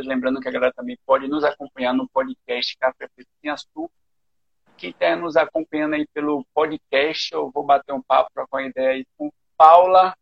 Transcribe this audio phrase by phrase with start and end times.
[0.00, 3.08] Lembrando que a galera também pode nos acompanhar no podcast Café
[3.40, 3.92] Sem Açúcar.
[4.76, 8.90] Quem está nos acompanhando aí pelo podcast, eu vou bater um papo, trocar uma ideia
[8.90, 10.14] aí com Paula.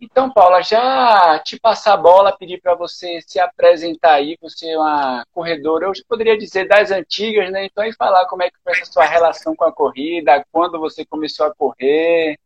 [0.00, 4.36] Então, Paula, já te passar a bola, pedir para você se apresentar aí.
[4.40, 7.66] Você é uma corredora, eu poderia dizer das antigas, né?
[7.66, 11.04] Então, aí falar como é que foi a sua relação com a corrida, quando você
[11.04, 12.36] começou a correr.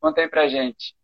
[0.00, 0.95] Conta aí pra gente.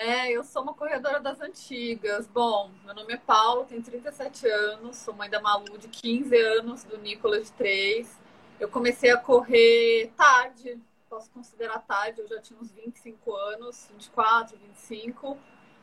[0.00, 2.24] É, eu sou uma corredora das antigas.
[2.28, 6.84] Bom, meu nome é Paulo, tenho 37 anos, sou mãe da Malu de 15 anos,
[6.84, 8.08] do Nicolas de 3.
[8.60, 10.78] Eu comecei a correr tarde,
[11.10, 15.36] posso considerar tarde, eu já tinha uns 25 anos, 24, 25.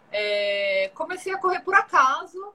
[0.10, 2.54] É, comecei a correr por acaso.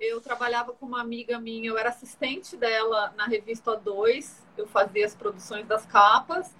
[0.00, 5.04] Eu trabalhava com uma amiga minha, eu era assistente dela na revista A2, eu fazia
[5.04, 6.50] as produções das capas.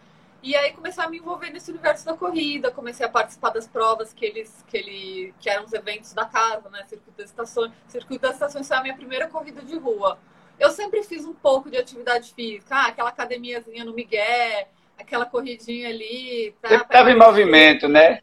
[0.45, 4.13] E aí comecei a me envolver nesse universo da corrida, comecei a participar das provas
[4.13, 7.73] que eles que ele que eram os eventos da casa, né, circuito das estações.
[7.89, 10.19] Circuito das estações foi a minha primeira corrida de rua.
[10.61, 15.89] Eu sempre fiz um pouco de atividade física, ah, aquela academiazinha no Miguel, aquela corridinha
[15.89, 16.75] ali, tá?
[16.75, 18.21] Estava em movimento, né?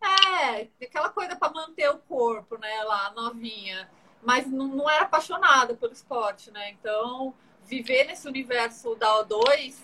[0.00, 3.90] É, aquela coisa para manter o corpo, né, lá novinha.
[4.22, 6.70] Mas não, não era apaixonada pelo esporte, né?
[6.70, 9.74] Então, viver nesse universo da O2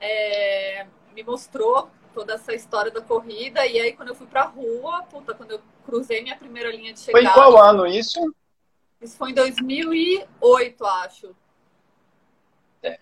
[0.00, 3.66] é, me mostrou toda essa história da corrida.
[3.66, 7.00] E aí, quando eu fui pra rua, puta, quando eu cruzei minha primeira linha de
[7.00, 7.22] chegada.
[7.24, 8.20] Foi em qual ano isso?
[9.00, 11.34] Isso foi em 2008, acho.
[12.82, 12.98] É.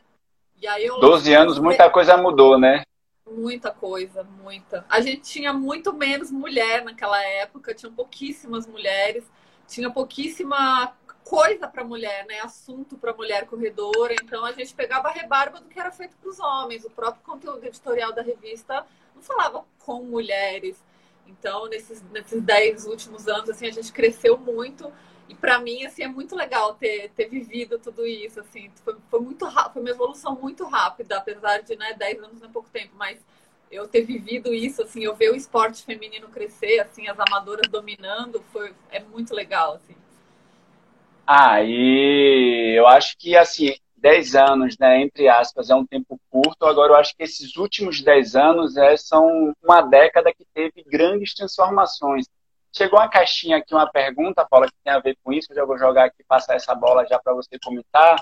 [0.60, 2.82] E aí eu 12 anos, muita coisa mudou, né?
[3.26, 4.86] Muita coisa, muita.
[4.88, 9.24] A gente tinha muito menos mulher naquela época, tinha pouquíssimas mulheres,
[9.66, 10.96] tinha pouquíssima
[11.28, 12.40] coisa para mulher, né?
[12.40, 14.14] Assunto para mulher corredora.
[14.14, 16.84] Então a gente pegava a rebarba do que era feito para os homens.
[16.84, 20.82] O próprio conteúdo editorial da revista não falava com mulheres.
[21.26, 24.90] Então nesses nesses dez últimos anos assim a gente cresceu muito
[25.28, 29.20] e para mim assim é muito legal ter, ter vivido tudo isso assim foi, foi
[29.20, 32.94] muito foi uma evolução muito rápida apesar de né 10 anos não é pouco tempo
[32.96, 33.18] mas
[33.70, 38.42] eu ter vivido isso assim eu ver o esporte feminino crescer assim as amadoras dominando
[38.50, 39.94] foi é muito legal assim
[41.30, 46.64] ah, e eu acho que, assim, 10 anos, né, entre aspas, é um tempo curto.
[46.64, 51.34] Agora, eu acho que esses últimos 10 anos é, são uma década que teve grandes
[51.34, 52.24] transformações.
[52.74, 55.52] Chegou uma caixinha aqui, uma pergunta, Paula, que tem a ver com isso.
[55.52, 58.16] Eu já vou jogar aqui, passar essa bola já para você comentar.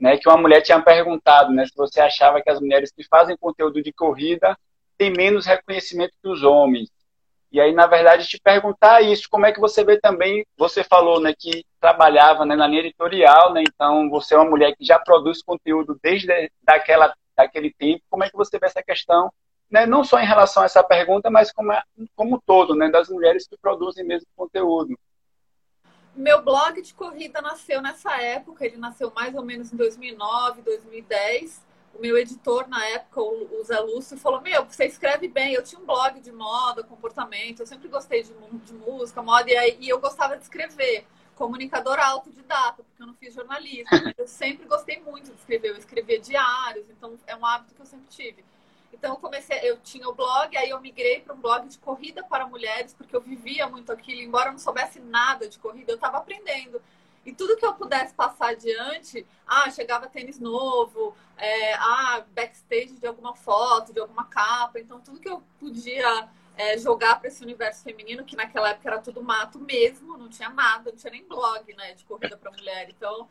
[0.00, 3.36] Né, que uma mulher tinha perguntado né, se você achava que as mulheres que fazem
[3.36, 4.56] conteúdo de corrida
[4.96, 6.88] têm menos reconhecimento que os homens.
[7.52, 11.20] E aí, na verdade, te perguntar isso, como é que você vê também, você falou,
[11.20, 14.98] né, que trabalhava né, na linha editorial, né, então você é uma mulher que já
[14.98, 19.32] produz conteúdo desde daquela, daquele tempo, como é que você vê essa questão,
[19.70, 21.72] né, não só em relação a essa pergunta, mas como,
[22.16, 24.98] como todo, né, das mulheres que produzem mesmo conteúdo?
[26.14, 31.68] Meu blog de corrida nasceu nessa época, ele nasceu mais ou menos em 2009, 2010,
[31.94, 35.52] o meu editor na época, o Zé Lúcio, falou: Meu, você escreve bem.
[35.52, 39.56] Eu tinha um blog de moda, comportamento, eu sempre gostei de, de música, moda, e,
[39.56, 41.06] aí, e eu gostava de escrever.
[41.38, 43.88] Comunicadora autodidata, porque eu não fiz jornalismo,
[44.18, 45.68] eu sempre gostei muito de escrever.
[45.68, 48.44] Eu escrevia diários, então é um hábito que eu sempre tive.
[48.92, 52.24] Então eu comecei, eu tinha o blog, aí eu migrei para um blog de corrida
[52.24, 55.94] para mulheres, porque eu vivia muito aquilo, embora eu não soubesse nada de corrida, eu
[55.94, 56.82] estava aprendendo.
[57.24, 63.06] E tudo que eu pudesse passar adiante, ah, chegava tênis novo, é, ah, backstage de
[63.06, 64.80] alguma foto, de alguma capa.
[64.80, 68.98] Então, tudo que eu podia é, jogar para esse universo feminino, que naquela época era
[68.98, 72.90] tudo mato mesmo, não tinha nada, não tinha nem blog, né, de corrida para mulher.
[72.90, 73.28] Então,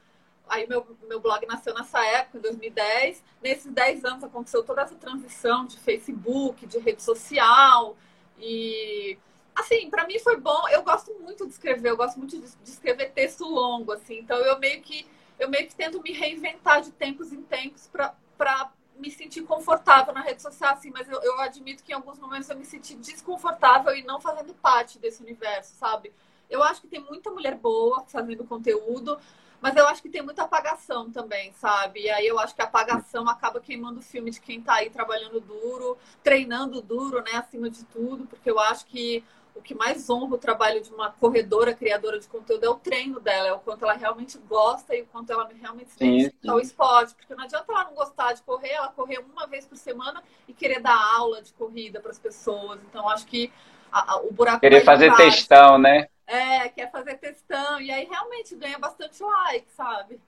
[0.47, 3.21] aí meu, meu blog nasceu nessa época, em 2010.
[3.43, 7.97] Nesses 10 anos aconteceu toda essa transição de Facebook, de rede social
[8.39, 9.17] e
[9.53, 10.66] assim, para mim foi bom.
[10.69, 14.19] Eu gosto muito de escrever, eu gosto muito de, de, escrever texto longo, assim.
[14.19, 15.05] Então eu meio que
[15.37, 20.22] eu meio que tento me reinventar de tempos em tempos para me sentir confortável na
[20.22, 20.91] rede social, assim.
[20.91, 24.53] Mas eu, eu admito que em alguns momentos eu me senti desconfortável e não fazendo
[24.53, 26.13] parte desse universo, sabe?
[26.50, 29.19] Eu acho que tem muita mulher boa fazendo conteúdo,
[29.59, 32.02] mas eu acho que tem muita apagação também, sabe?
[32.02, 34.90] E aí eu acho que a apagação acaba queimando o filme de quem tá aí
[34.90, 39.23] trabalhando duro, treinando duro, né, acima de tudo, porque eu acho que
[39.57, 43.19] o que mais honra o trabalho de uma corredora, criadora de conteúdo é o treino
[43.19, 46.59] dela, é o quanto ela realmente gosta e o quanto ela realmente se dedica ao
[46.59, 47.15] esporte.
[47.15, 50.53] Porque não adianta ela não gostar de correr, ela correr uma vez por semana e
[50.53, 52.79] querer dar aula de corrida para as pessoas.
[52.83, 53.51] Então, acho que
[53.91, 54.59] a, a, o buraco.
[54.59, 56.07] Querer fazer testão, né?
[56.27, 57.81] É, quer fazer testão.
[57.81, 60.19] E aí realmente ganha bastante like, sabe?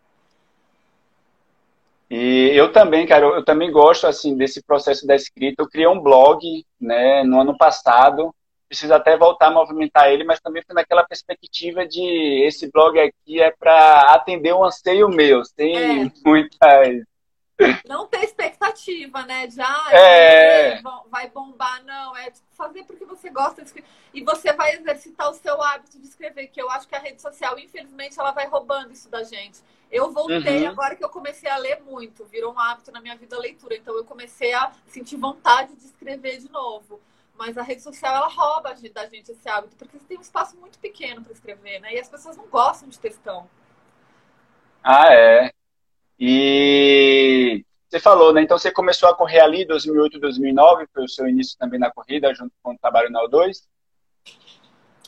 [2.10, 5.62] E eu também, cara, eu também gosto assim desse processo da escrita.
[5.62, 8.34] Eu criei um blog, né, no ano passado,
[8.70, 13.42] preciso até voltar a movimentar ele, mas também foi naquela perspectiva de esse blog aqui
[13.42, 16.12] é para atender um anseio meu, sem é.
[16.24, 17.04] muitas.
[17.86, 19.48] Não ter expectativa, né?
[19.48, 20.82] De ah, é.
[21.10, 22.16] vai bombar, não.
[22.16, 23.90] É tipo, fazer porque você gosta de escrever.
[24.14, 27.22] E você vai exercitar o seu hábito de escrever, que eu acho que a rede
[27.22, 29.60] social, infelizmente, ela vai roubando isso da gente.
[29.92, 30.70] Eu voltei uhum.
[30.70, 33.76] agora que eu comecei a ler muito, virou um hábito na minha vida a leitura.
[33.76, 37.02] Então eu comecei a sentir vontade de escrever de novo.
[37.40, 40.58] Mas a rede social ela rouba da gente esse hábito, porque você tem um espaço
[40.58, 41.94] muito pequeno para escrever, né?
[41.94, 43.50] E as pessoas não gostam de textão.
[44.84, 45.54] Ah, é.
[46.20, 48.42] E você falou, né?
[48.42, 51.90] Então você começou a correr ali em 2008, 2009, foi o seu início também na
[51.90, 53.64] corrida, junto com o trabalho na O2?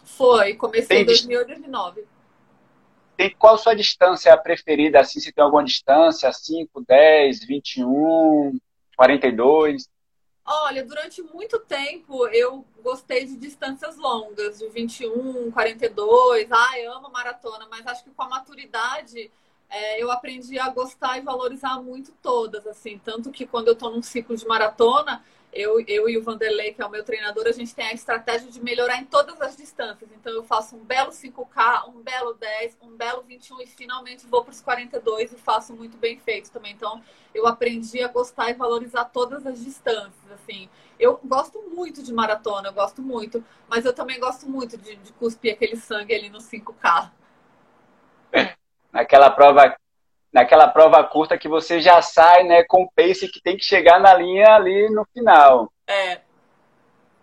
[0.05, 2.05] Foi, comecei em 2008, 2009.
[3.17, 8.57] Tem, qual sua distância preferida, assim, se tem alguma distância, 5, 10, 21,
[8.95, 9.90] 42?
[10.53, 16.51] Olha, durante muito tempo eu gostei de distâncias longas, de 21, 42.
[16.51, 19.31] Ai, amo maratona, mas acho que com a maturidade
[19.69, 22.99] é, eu aprendi a gostar e valorizar muito todas, assim.
[22.99, 26.81] Tanto que quando eu estou num ciclo de maratona, eu, eu e o Vanderlei, que
[26.81, 30.09] é o meu treinador, a gente tem a estratégia de melhorar em todas as distâncias.
[30.13, 34.43] Então, eu faço um belo 5K, um belo 10, um belo 21 e finalmente vou
[34.43, 36.71] para os 42 e faço muito bem feito também.
[36.71, 37.01] Então,
[37.33, 40.69] eu aprendi a gostar e valorizar todas as distâncias, assim.
[40.97, 45.11] Eu gosto muito de maratona, eu gosto muito, mas eu também gosto muito de, de
[45.13, 47.11] cuspir aquele sangue ali no 5K.
[48.91, 49.75] Naquela prova
[50.31, 53.99] naquela prova curta que você já sai né, com o pace que tem que chegar
[53.99, 55.71] na linha ali no final.
[55.87, 56.19] É.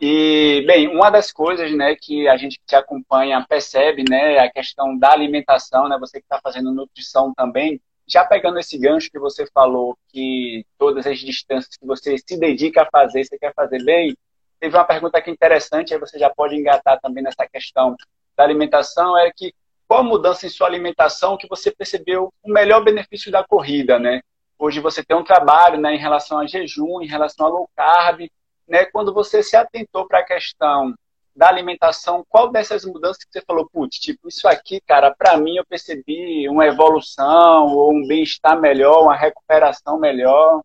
[0.01, 4.51] E, bem, uma das coisas né, que a gente que acompanha percebe né, é a
[4.51, 9.19] questão da alimentação, né, você que está fazendo nutrição também, já pegando esse gancho que
[9.19, 13.83] você falou, que todas as distâncias que você se dedica a fazer, você quer fazer
[13.85, 14.17] bem,
[14.61, 17.97] teve uma pergunta aqui interessante, aí você já pode engatar também nessa questão
[18.37, 19.53] da alimentação, é que
[19.89, 24.21] qual mudança em sua alimentação que você percebeu o melhor benefício da corrida, né?
[24.59, 28.29] Hoje você tem um trabalho né, em relação a jejum, em relação a low carb,
[28.69, 28.85] né?
[28.85, 30.95] Quando você se atentou para a questão
[31.35, 35.57] da alimentação, qual dessas mudanças que você falou, putz, tipo, isso aqui, cara, para mim
[35.57, 40.63] eu percebi uma evolução ou um bem-estar melhor, uma recuperação melhor?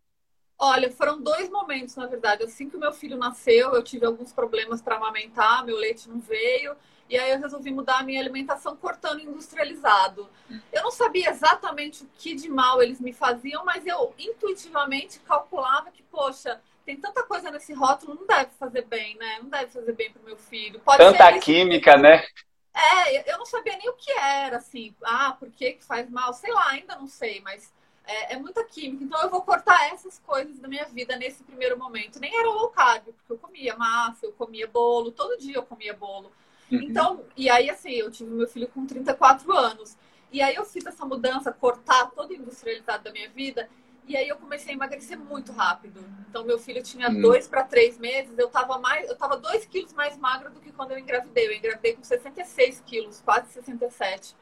[0.65, 2.43] Olha, foram dois momentos, na verdade.
[2.43, 6.21] Assim que o meu filho nasceu, eu tive alguns problemas para amamentar, meu leite não
[6.21, 6.73] veio.
[7.09, 10.29] E aí eu resolvi mudar a minha alimentação cortando industrializado.
[10.71, 15.91] Eu não sabia exatamente o que de mal eles me faziam, mas eu intuitivamente calculava
[15.91, 19.39] que, poxa, tem tanta coisa nesse rótulo, não deve fazer bem, né?
[19.41, 20.79] Não deve fazer bem pro meu filho.
[20.79, 22.25] Pode tanta química, né?
[22.73, 24.95] É, eu não sabia nem o que era, assim.
[25.03, 26.33] Ah, por que que faz mal?
[26.33, 27.69] Sei lá, ainda não sei, mas
[28.05, 29.03] é, é, muita química.
[29.03, 32.19] Então eu vou cortar essas coisas da minha vida nesse primeiro momento.
[32.19, 35.93] Nem era low carb, porque eu comia massa, eu comia bolo, todo dia eu comia
[35.93, 36.31] bolo.
[36.71, 36.81] Uhum.
[36.81, 39.97] Então, e aí assim, eu tive meu filho com 34 anos.
[40.31, 43.69] E aí eu fiz essa mudança, cortar todo industrializado da minha vida.
[44.05, 46.03] E aí eu comecei a emagrecer muito rápido.
[46.29, 47.21] Então meu filho tinha uhum.
[47.21, 50.71] dois para três meses, eu tava mais, eu tava dois quilos mais magra do que
[50.71, 51.47] quando eu engravidei.
[51.47, 54.35] Eu engravidei com 66 quilos, quase 67.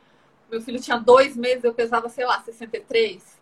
[0.50, 3.41] Meu filho tinha dois meses, eu pesava, sei lá, 63.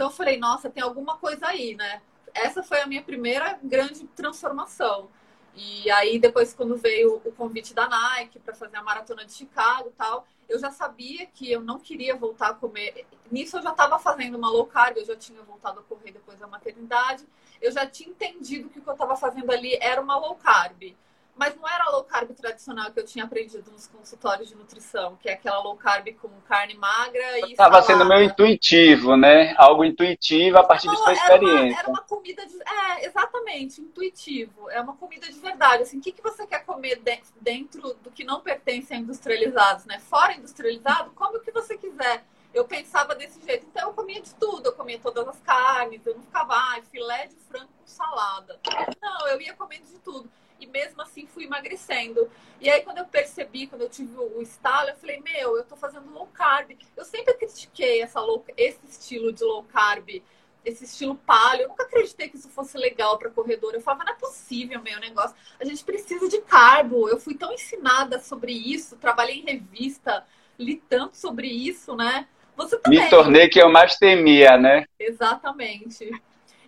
[0.00, 2.00] Então eu falei, nossa, tem alguma coisa aí, né?
[2.32, 5.10] Essa foi a minha primeira grande transformação.
[5.54, 9.92] E aí, depois, quando veio o convite da Nike para fazer a maratona de Chicago
[9.98, 13.06] tal, eu já sabia que eu não queria voltar a comer.
[13.30, 16.38] Nisso, eu já estava fazendo uma low carb, eu já tinha voltado a correr depois
[16.38, 17.26] da maternidade.
[17.60, 20.96] Eu já tinha entendido que o que eu estava fazendo ali era uma low carb.
[21.40, 25.26] Mas não era low carb tradicional que eu tinha aprendido nos consultórios de nutrição, que
[25.26, 27.52] é aquela low carb com carne magra e.
[27.52, 29.54] Estava sendo meio intuitivo, né?
[29.56, 31.56] Algo intuitivo a partir não, de sua experiência.
[31.56, 32.58] Era uma, era uma comida de.
[32.62, 34.68] É, exatamente, intuitivo.
[34.68, 35.84] É uma comida de verdade.
[35.84, 37.00] Assim, o que, que você quer comer
[37.40, 39.98] dentro do que não pertence a industrializados, né?
[39.98, 42.22] Fora industrializado, come o que você quiser.
[42.52, 43.64] Eu pensava desse jeito.
[43.64, 47.28] Então eu comia de tudo, eu comia todas as carnes, eu não ficava, ah, filé
[47.28, 48.60] de frango com salada.
[49.00, 50.28] Não, eu ia comendo de tudo
[50.60, 52.30] e mesmo assim fui emagrecendo.
[52.60, 55.76] E aí, quando eu percebi, quando eu tive o estalo, eu falei: Meu, eu tô
[55.76, 56.76] fazendo low carb.
[56.96, 60.22] Eu sempre critiquei essa low, esse estilo de low carb,
[60.64, 61.62] esse estilo paleo.
[61.62, 63.74] Eu nunca acreditei que isso fosse legal para corredor.
[63.74, 65.34] Eu falava: Não é possível, meu negócio.
[65.58, 67.08] A gente precisa de carbo.
[67.08, 70.24] Eu fui tão ensinada sobre isso, trabalhei em revista,
[70.58, 72.28] li tanto sobre isso, né?
[72.56, 73.00] Você também.
[73.00, 74.84] Me tornei que eu mais temia, né?
[74.98, 76.10] Exatamente.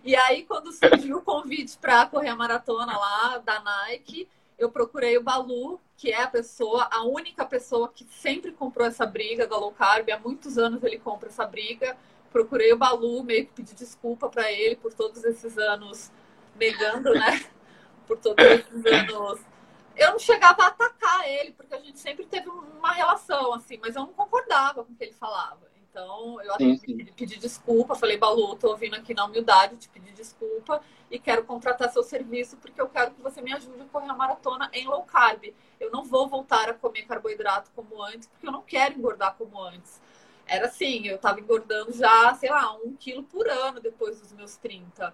[0.03, 5.17] E aí, quando surgiu o convite para correr a maratona lá da Nike, eu procurei
[5.17, 9.57] o Balu, que é a pessoa, a única pessoa que sempre comprou essa briga da
[9.57, 10.09] low carb.
[10.09, 11.97] Há muitos anos ele compra essa briga.
[12.31, 16.11] Procurei o Balu, meio que pedi desculpa para ele por todos esses anos
[16.55, 17.45] negando, né?
[18.05, 19.39] Por todos esses anos
[19.95, 23.95] eu não chegava a atacar ele, porque a gente sempre teve uma relação, assim, mas
[23.95, 25.72] eu não concordava com o que ele falava.
[25.93, 27.05] Então, eu sim, sim.
[27.15, 30.81] pedi desculpa, falei, Balu, tô vindo aqui na humildade, te pedir desculpa
[31.11, 34.15] e quero contratar seu serviço porque eu quero que você me ajude a correr a
[34.15, 35.53] maratona em low carb.
[35.79, 39.61] Eu não vou voltar a comer carboidrato como antes, porque eu não quero engordar como
[39.61, 40.01] antes.
[40.47, 44.55] Era assim, eu tava engordando já, sei lá, um quilo por ano depois dos meus
[44.57, 45.13] 30.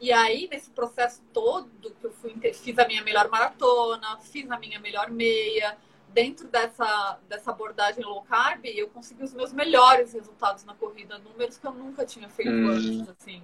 [0.00, 1.68] E aí, nesse processo todo,
[2.00, 5.76] que eu fui, fiz a minha melhor maratona, fiz a minha melhor meia,
[6.16, 11.58] dentro dessa, dessa abordagem low carb, eu consegui os meus melhores resultados na corrida, números
[11.58, 12.70] que eu nunca tinha feito hum.
[12.70, 13.42] antes, assim.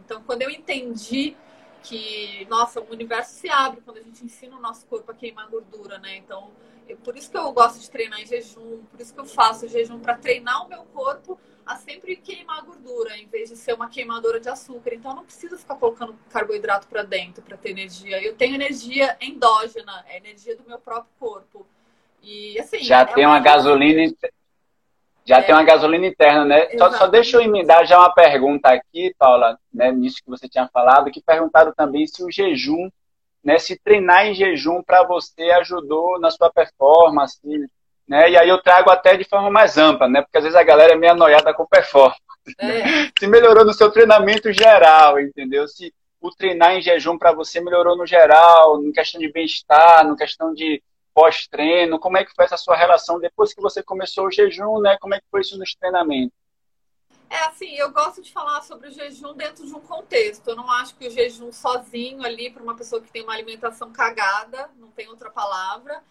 [0.00, 1.36] Então, quando eu entendi
[1.80, 5.48] que, nossa, o universo se abre quando a gente ensina o nosso corpo a queimar
[5.48, 6.16] gordura, né?
[6.16, 6.50] Então,
[6.88, 9.68] eu, por isso que eu gosto de treinar em jejum, por isso que eu faço
[9.68, 13.88] jejum para treinar o meu corpo a sempre queimar gordura, em vez de ser uma
[13.88, 14.92] queimadora de açúcar.
[14.92, 18.20] Então, eu não preciso ficar colocando carboidrato para dentro para ter energia.
[18.20, 21.64] Eu tenho energia endógena, é energia do meu próprio corpo.
[22.22, 22.80] E assim.
[22.80, 24.12] Já é tem uma, uma gasolina.
[25.24, 25.42] Já é.
[25.42, 26.68] tem uma gasolina interna, né?
[26.78, 30.68] Só, só, deixa eu emendar já uma pergunta aqui, Paula, né, nisso que você tinha
[30.72, 32.88] falado, que perguntaram também se o jejum,
[33.44, 37.38] né, se treinar em jejum para você ajudou na sua performance,
[38.08, 38.30] né?
[38.30, 40.22] E aí eu trago até de forma mais ampla, né?
[40.22, 42.18] Porque às vezes a galera é meio anoiada com performance.
[42.58, 42.82] É.
[43.18, 45.68] se melhorou no seu treinamento geral, entendeu?
[45.68, 50.16] Se o treinar em jejum para você melhorou no geral, em questão de bem-estar, no
[50.16, 50.82] questão de
[51.18, 51.98] pós-treino?
[51.98, 54.96] Como é que foi essa sua relação depois que você começou o jejum, né?
[55.00, 56.38] Como é que foi isso nos treinamentos?
[57.28, 60.46] É assim, eu gosto de falar sobre o jejum dentro de um contexto.
[60.46, 63.90] Eu não acho que o jejum sozinho ali para uma pessoa que tem uma alimentação
[63.90, 66.04] cagada, não tem outra palavra,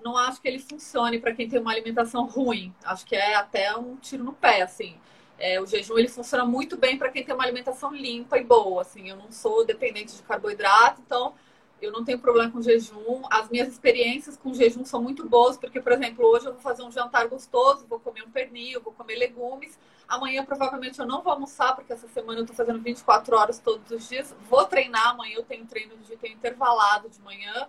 [0.00, 2.74] não acho que ele funcione para quem tem uma alimentação ruim.
[2.82, 4.98] Acho que é até um tiro no pé, assim.
[5.38, 8.80] É, o jejum ele funciona muito bem para quem tem uma alimentação limpa e boa.
[8.80, 11.34] Assim, eu não sou dependente de carboidrato, então
[11.80, 13.22] eu não tenho problema com jejum.
[13.30, 16.82] As minhas experiências com jejum são muito boas, porque, por exemplo, hoje eu vou fazer
[16.82, 19.78] um jantar gostoso, vou comer um pernil, vou comer legumes.
[20.08, 23.90] Amanhã provavelmente eu não vou almoçar, porque essa semana eu tô fazendo 24 horas todos
[23.90, 24.34] os dias.
[24.48, 27.68] Vou treinar, amanhã eu tenho treino de tenho intervalado de manhã.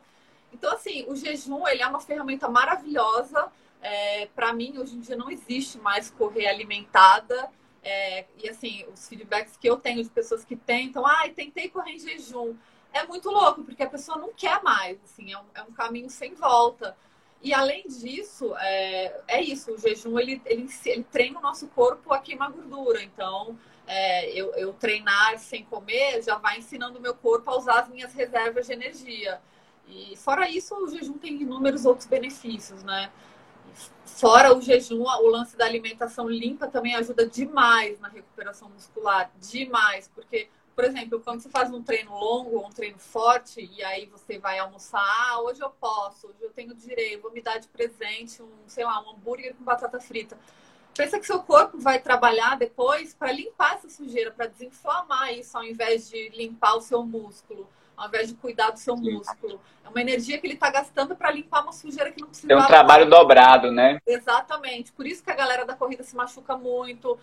[0.53, 3.51] Então, assim, o jejum ele é uma ferramenta maravilhosa.
[3.81, 7.49] É, para mim, hoje em dia não existe mais correr alimentada.
[7.83, 11.69] É, e assim, os feedbacks que eu tenho de pessoas que tentam, ai, ah, tentei
[11.69, 12.55] correr em jejum
[12.93, 16.09] é muito louco, porque a pessoa não quer mais, assim, é um, é um caminho
[16.09, 16.95] sem volta.
[17.41, 22.11] E além disso, é, é isso, o jejum ele, ele, ele treina o nosso corpo
[22.13, 23.01] a queimar gordura.
[23.03, 27.79] Então, é, eu, eu treinar sem comer já vai ensinando o meu corpo a usar
[27.81, 29.39] as minhas reservas de energia.
[29.87, 33.11] E fora isso, o jejum tem inúmeros outros benefícios, né?
[34.05, 40.09] Fora o jejum, o lance da alimentação limpa também ajuda demais na recuperação muscular, demais,
[40.13, 44.37] porque por exemplo, quando você faz um treino longo, um treino forte, e aí você
[44.37, 48.43] vai almoçar, ah, hoje eu posso, hoje eu tenho direito, vou me dar de presente
[48.43, 50.37] um, sei lá, um hambúrguer com batata frita.
[50.93, 55.63] Pensa que seu corpo vai trabalhar depois para limpar essa sujeira, para desinflamar isso, ao
[55.63, 59.13] invés de limpar o seu músculo, ao invés de cuidar do seu Sim.
[59.13, 59.59] músculo.
[59.83, 62.49] É uma energia que ele está gastando para limpar uma sujeira que não precisa.
[62.49, 63.99] Tem um trabalho dobrado, né?
[64.05, 64.91] Exatamente.
[64.91, 67.17] Por isso que a galera da corrida se machuca muito.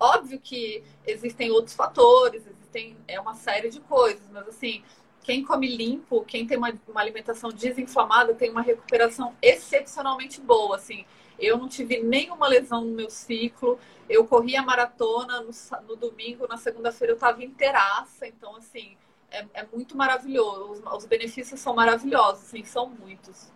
[0.00, 2.42] Óbvio que existem outros fatores,
[2.72, 4.82] tem é uma série de coisas, mas assim,
[5.22, 11.04] quem come limpo, quem tem uma, uma alimentação desinflamada, tem uma recuperação excepcionalmente boa, assim.
[11.38, 13.78] Eu não tive nenhuma lesão no meu ciclo.
[14.08, 15.50] Eu corri a maratona no,
[15.88, 18.26] no domingo, na segunda-feira eu estava inteiraça.
[18.26, 18.96] Então, assim,
[19.30, 20.72] é, é muito maravilhoso.
[20.72, 23.50] Os, os, benefícios são maravilhosos, assim, são muitos.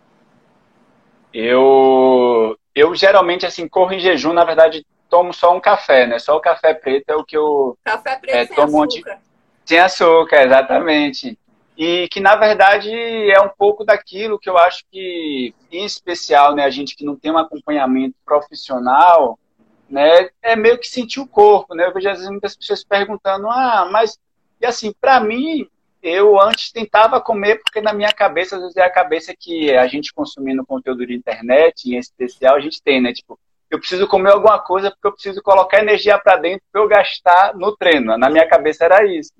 [1.33, 6.19] Eu, eu geralmente, assim, corro em jejum, na verdade, tomo só um café, né?
[6.19, 9.19] Só o café preto é o que eu café preto é, sem tomo açúcar.
[9.65, 11.37] Sem açúcar, exatamente.
[11.77, 12.91] E que na verdade
[13.29, 17.15] é um pouco daquilo que eu acho que, em especial, né, a gente que não
[17.15, 19.37] tem um acompanhamento profissional,
[19.89, 21.85] né, é meio que sentir o corpo, né?
[21.85, 24.17] Eu vejo às vezes muitas pessoas perguntando: "Ah, mas
[24.61, 25.67] e assim, para mim,
[26.01, 29.87] eu antes tentava comer porque na minha cabeça, às vezes é a cabeça que a
[29.87, 33.11] gente consumindo conteúdo de internet, em especial, a gente tem, né?
[33.11, 36.87] Tipo, eu preciso comer alguma coisa porque eu preciso colocar energia para dentro para eu
[36.87, 38.17] gastar no treino.
[38.17, 39.33] Na minha cabeça era isso.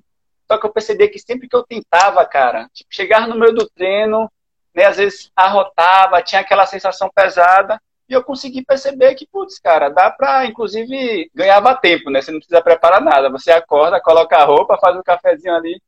[0.47, 3.67] Só que eu percebi que sempre que eu tentava, cara, tipo, chegar no meio do
[3.69, 4.29] treino,
[4.73, 9.89] né, às vezes arrotava, tinha aquela sensação pesada, e eu consegui perceber que, putz, cara,
[9.89, 12.21] dá pra, inclusive, ganhava tempo, né?
[12.21, 13.31] Você não precisa preparar nada.
[13.31, 15.81] Você acorda, coloca a roupa, faz um cafezinho ali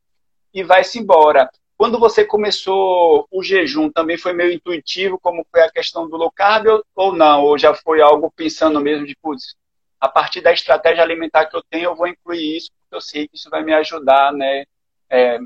[0.52, 1.48] e vai-se embora.
[1.78, 6.28] Quando você começou o jejum, também foi meio intuitivo, como foi a questão do low
[6.28, 7.44] carb, ou não?
[7.44, 9.54] Ou já foi algo pensando mesmo de, putz,
[10.00, 13.28] a partir da estratégia alimentar que eu tenho, eu vou incluir isso, porque eu sei
[13.28, 14.64] que isso vai me ajudar, né,
[15.08, 15.38] é,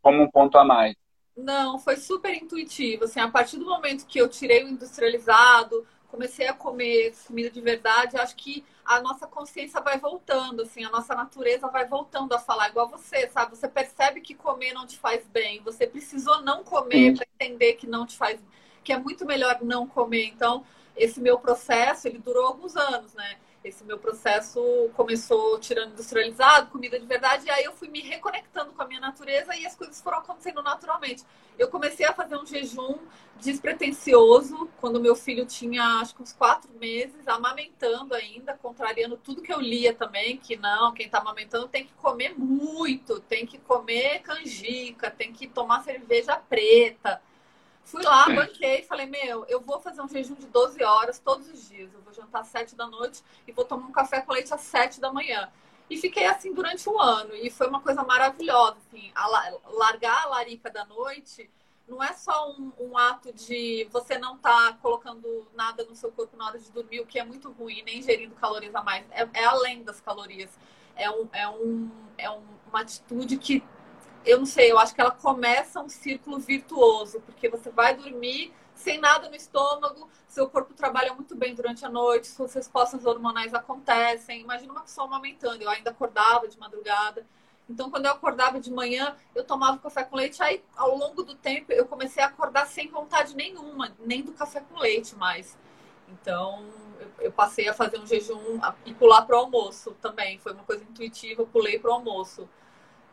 [0.00, 0.94] como um ponto a mais?
[1.36, 3.04] Não, foi super intuitivo.
[3.04, 7.60] Assim, a partir do momento que eu tirei o industrializado, comecei a comer comida de
[7.60, 12.38] verdade, acho que a nossa consciência vai voltando, assim, a nossa natureza vai voltando a
[12.38, 13.56] falar igual você, sabe?
[13.56, 17.88] Você percebe que comer não te faz bem, você precisou não comer para entender que
[17.88, 18.40] não te faz,
[18.84, 20.26] que é muito melhor não comer.
[20.26, 20.64] Então,
[20.96, 23.36] esse meu processo, ele durou alguns anos, né?
[23.64, 24.60] Esse meu processo
[24.94, 29.00] começou tirando industrializado, comida de verdade, e aí eu fui me reconectando com a minha
[29.00, 31.24] natureza e as coisas foram acontecendo naturalmente.
[31.58, 32.98] Eu comecei a fazer um jejum
[33.40, 39.52] despretensioso quando meu filho tinha acho que uns quatro meses, amamentando ainda, contrariando tudo que
[39.52, 44.20] eu lia também, que não, quem está amamentando tem que comer muito, tem que comer
[44.20, 47.20] canjica, tem que tomar cerveja preta
[47.84, 51.68] Fui lá, banquei falei, meu, eu vou fazer um jejum de 12 horas todos os
[51.68, 51.92] dias.
[51.92, 54.62] Eu vou jantar às 7 da noite e vou tomar um café com leite às
[54.62, 55.50] 7 da manhã.
[55.88, 57.34] E fiquei assim durante um ano.
[57.34, 58.76] E foi uma coisa maravilhosa.
[58.88, 59.26] Assim, a,
[59.66, 61.50] largar a larica da noite
[61.86, 66.10] não é só um, um ato de você não estar tá colocando nada no seu
[66.10, 69.04] corpo na hora de dormir, o que é muito ruim, nem ingerindo calorias a mais.
[69.10, 70.50] É, é além das calorias.
[70.96, 73.62] É, um, é, um, é um, uma atitude que
[74.24, 78.52] eu não sei, eu acho que ela começa um círculo virtuoso, porque você vai dormir
[78.74, 83.54] sem nada no estômago, seu corpo trabalha muito bem durante a noite, suas respostas hormonais
[83.54, 84.40] acontecem.
[84.40, 87.24] Imagina uma pessoa amamentando, eu ainda acordava de madrugada.
[87.68, 90.42] Então, quando eu acordava de manhã, eu tomava café com leite.
[90.42, 94.60] Aí, ao longo do tempo, eu comecei a acordar sem vontade nenhuma, nem do café
[94.60, 95.56] com leite mais.
[96.08, 96.66] Então,
[97.18, 100.38] eu, passei a fazer um jejum e pular para o almoço também.
[100.38, 102.48] Foi uma coisa intuitiva, pulei para o almoço.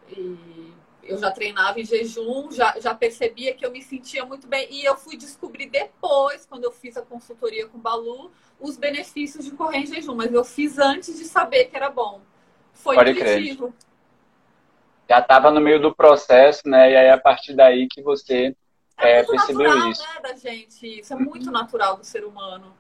[0.09, 4.67] E eu já treinava em jejum, já, já percebia que eu me sentia muito bem.
[4.69, 9.45] E eu fui descobrir depois, quando eu fiz a consultoria com o Balu, os benefícios
[9.45, 10.15] de correr em jejum.
[10.15, 12.21] Mas eu fiz antes de saber que era bom.
[12.73, 13.67] Foi Pode intuitivo.
[13.67, 13.91] Crer.
[15.09, 16.91] Já estava no meio do processo, né?
[16.91, 18.55] E aí, a partir daí que você
[18.97, 20.03] é, é percebeu natural, isso.
[20.03, 20.99] Né, da gente.
[20.99, 22.73] Isso é muito natural do ser humano.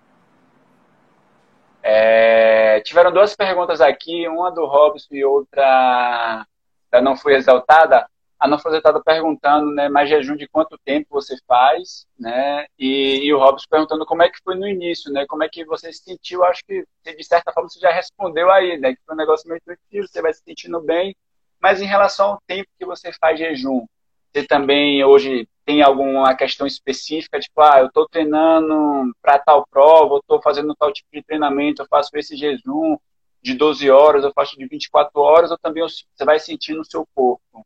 [1.83, 6.45] É, tiveram duas perguntas aqui, uma do Robson e outra
[6.91, 8.07] da Não Fui Exaltada
[8.41, 13.33] a fazer estava perguntando, né, mais jejum de quanto tempo você faz, né, e, e,
[13.33, 16.03] o Robson perguntando como é que foi no início, né, como é que você se
[16.03, 19.47] sentiu, acho que de certa forma você já respondeu aí, né, que foi um negócio
[19.47, 21.15] meio intuitivo, você vai se sentindo bem,
[21.61, 23.85] mas em relação ao tempo que você faz jejum,
[24.33, 30.15] você também hoje tem alguma questão específica, tipo, ah, eu estou treinando para tal prova,
[30.15, 32.97] eu estou fazendo tal tipo de treinamento, eu faço esse jejum
[33.41, 37.07] de 12 horas, eu faço de 24 horas, ou também você vai sentir no seu
[37.13, 37.65] corpo?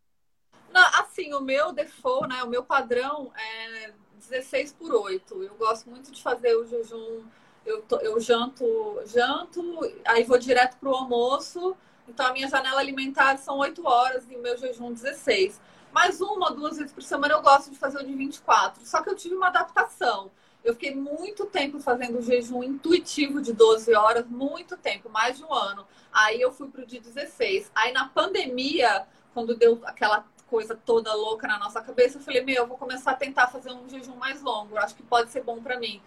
[0.75, 2.43] Não, assim, o meu default, né?
[2.43, 5.41] O meu padrão é 16 por 8.
[5.41, 7.23] Eu gosto muito de fazer o jejum.
[7.65, 8.65] Eu, eu janto,
[9.05, 9.63] janto,
[10.03, 11.77] aí vou direto pro almoço.
[12.09, 15.61] Então a minha janela alimentar são 8 horas e o meu jejum 16.
[15.93, 18.85] Mas uma ou duas vezes por semana eu gosto de fazer o de 24.
[18.85, 20.29] Só que eu tive uma adaptação.
[20.61, 25.45] Eu fiquei muito tempo fazendo o jejum intuitivo de 12 horas, muito tempo, mais de
[25.45, 25.87] um ano.
[26.11, 27.71] Aí eu fui pro de 16.
[27.73, 32.55] Aí na pandemia, quando deu aquela coisa toda louca na nossa cabeça, eu falei, meu,
[32.55, 34.77] eu vou começar a tentar fazer um jejum mais longo.
[34.77, 36.01] Acho que pode ser bom para mim.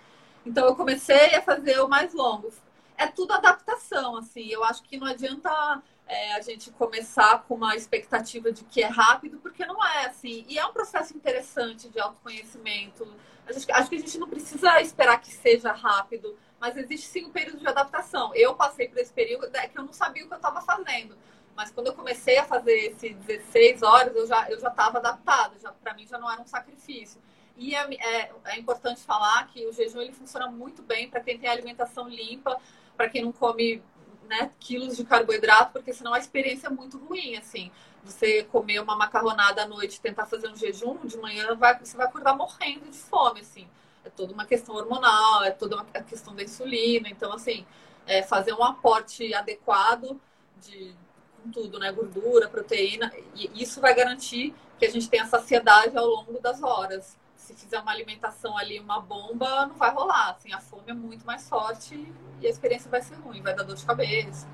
[0.44, 2.52] Então eu comecei a fazer o mais longo.
[2.96, 4.48] É tudo adaptação, assim.
[4.48, 8.86] Eu acho que não adianta é, a gente começar com uma expectativa de que é
[8.86, 10.44] rápido, porque não é assim.
[10.48, 13.06] E é um processo interessante de autoconhecimento.
[13.50, 17.30] Gente, acho que a gente não precisa esperar que seja rápido, mas existe sim um
[17.30, 18.34] período de adaptação.
[18.34, 21.16] Eu passei por esse período é que eu não sabia o que eu estava fazendo.
[21.58, 25.58] Mas quando eu comecei a fazer esse 16 horas, eu já eu já estava adaptada.
[25.58, 27.20] Já para mim já não era um sacrifício.
[27.56, 31.36] E é, é, é, importante falar que o jejum ele funciona muito bem para quem
[31.36, 32.56] tem alimentação limpa,
[32.96, 33.82] para quem não come
[34.28, 37.72] né, quilos de carboidrato, porque senão a experiência é muito ruim, assim.
[38.04, 42.06] Você comer uma macarronada à noite, tentar fazer um jejum, de manhã vai, você vai
[42.06, 43.68] acordar morrendo de fome, assim.
[44.04, 47.08] É toda uma questão hormonal, é toda uma questão da insulina.
[47.08, 47.66] Então, assim,
[48.06, 50.20] é fazer um aporte adequado
[50.58, 50.94] de,
[51.42, 51.90] com tudo, né?
[51.92, 57.16] Gordura, proteína, e isso vai garantir que a gente tenha saciedade ao longo das horas.
[57.36, 60.30] Se fizer uma alimentação ali, uma bomba, não vai rolar.
[60.30, 63.62] Assim, a fome é muito mais forte e a experiência vai ser ruim, vai dar
[63.62, 64.46] dor de cabeça.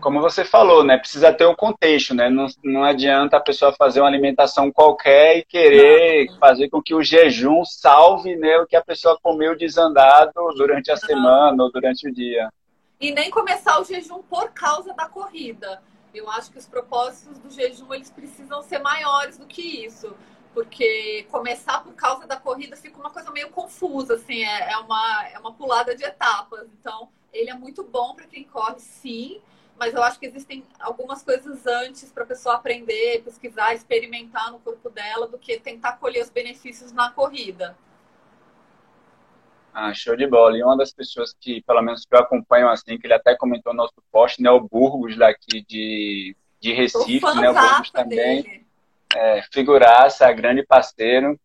[0.00, 0.98] Como você falou, né?
[0.98, 2.28] Precisa ter um contexto, né?
[2.28, 6.38] Não, não adianta a pessoa fazer uma alimentação qualquer e querer não.
[6.38, 10.94] fazer com que o jejum salve né, o que a pessoa comeu desandado durante a
[10.94, 11.00] não.
[11.00, 12.50] semana ou durante o dia
[13.02, 15.82] e nem começar o jejum por causa da corrida.
[16.14, 20.16] Eu acho que os propósitos do jejum eles precisam ser maiores do que isso,
[20.54, 25.26] porque começar por causa da corrida fica uma coisa meio confusa, assim, é, é uma,
[25.26, 26.68] é uma pulada de etapas.
[26.78, 29.42] Então, ele é muito bom para quem corre, sim,
[29.76, 34.60] mas eu acho que existem algumas coisas antes para a pessoa aprender, pesquisar, experimentar no
[34.60, 37.76] corpo dela, do que tentar colher os benefícios na corrida.
[39.72, 40.56] Ah, show de bola.
[40.56, 43.72] E uma das pessoas que, pelo menos que eu acompanho assim, que ele até comentou
[43.72, 48.64] no nosso post, né, o Burgos daqui de, de Recife, né, o Burgos também.
[49.14, 51.38] É, figuraça, grande parceiro.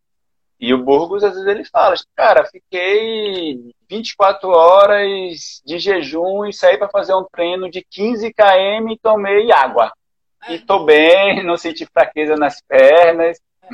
[0.60, 6.76] E o Burgos, às vezes, ele fala, cara, fiquei 24 horas de jejum e saí
[6.76, 9.92] para fazer um treino de 15 km e tomei água.
[10.46, 10.54] É.
[10.54, 13.38] E tô bem, não senti fraqueza nas pernas.
[13.62, 13.68] É.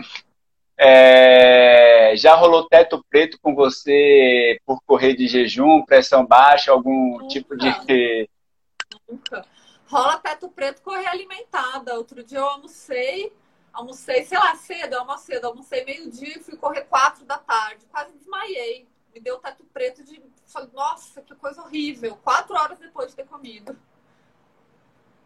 [0.76, 7.28] É, já rolou teto preto com você por correr de jejum, pressão baixa, algum Nunca.
[7.28, 8.28] tipo de.
[9.08, 9.46] Nunca.
[9.86, 11.94] Rola teto preto correr alimentada.
[11.94, 13.32] Outro dia eu almocei
[13.74, 17.84] almocei, sei lá, cedo, eu almocei cedo, almocei meio-dia e fui correr quatro da tarde.
[17.90, 18.86] Quase desmaiei.
[19.12, 20.22] Me deu teto preto de.
[20.46, 22.16] Falei, nossa, que coisa horrível.
[22.22, 23.76] Quatro horas depois de ter comido.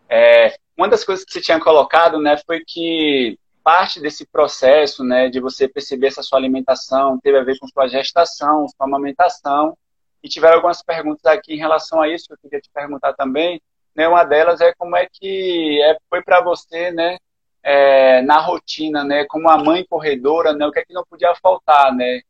[0.09, 5.29] É, uma das coisas que você tinha colocado, né, foi que parte desse processo, né,
[5.29, 9.77] de você perceber essa sua alimentação teve a ver com sua gestação, sua amamentação.
[10.23, 13.61] E tiveram algumas perguntas aqui em relação a isso que eu queria te perguntar também.
[13.95, 17.19] Né, uma delas é como é que é, foi para você, né,
[17.63, 19.25] é, na rotina, né?
[19.27, 20.67] Como a mãe corredora, né?
[20.67, 22.21] O que é que não podia faltar, né?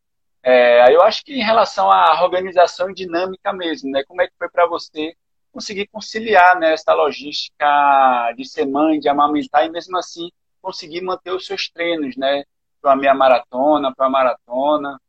[0.43, 4.03] É, eu acho que em relação à organização dinâmica mesmo, né?
[4.05, 5.15] Como é que foi para você
[5.53, 10.29] conseguir conciliar né, essa logística de ser mãe, de amamentar e mesmo assim
[10.61, 12.45] conseguir manter os seus treinos, né?
[12.81, 15.01] Para a minha maratona, para a maratona.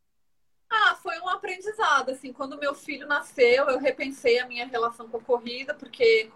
[0.69, 2.11] Ah, foi um aprendizado.
[2.11, 6.29] Assim, quando meu filho nasceu, eu repensei a minha relação com a corrida, porque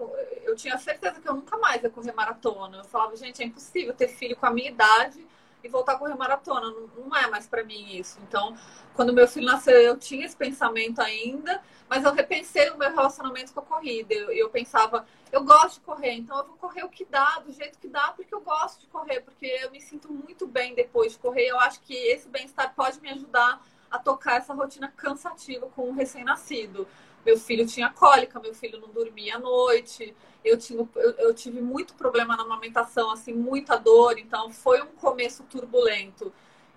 [0.44, 2.78] eu tinha certeza que eu nunca mais ia correr maratona.
[2.78, 5.26] Eu falava, gente, é impossível ter filho com a minha idade
[5.64, 6.70] e voltar a correr maratona.
[6.70, 8.20] Não, não é mais para mim isso.
[8.28, 8.56] Então,
[8.94, 13.54] quando meu filho nasceu, eu tinha esse pensamento ainda, mas eu repensei o meu relacionamento
[13.54, 14.14] com a corrida.
[14.14, 17.52] Eu, eu pensava, eu gosto de correr, então eu vou correr o que dá, do
[17.52, 21.14] jeito que dá, porque eu gosto de correr, porque eu me sinto muito bem depois
[21.14, 21.48] de correr.
[21.48, 25.94] Eu acho que esse bem-estar pode me ajudar a tocar essa rotina cansativa com um
[25.94, 26.88] recém-nascido.
[27.26, 31.62] Meu filho tinha cólica, meu filho não dormia à noite, eu, tinha, eu, eu tive
[31.62, 36.34] muito problema na amamentação, assim, muita dor, então foi um começo turbulento.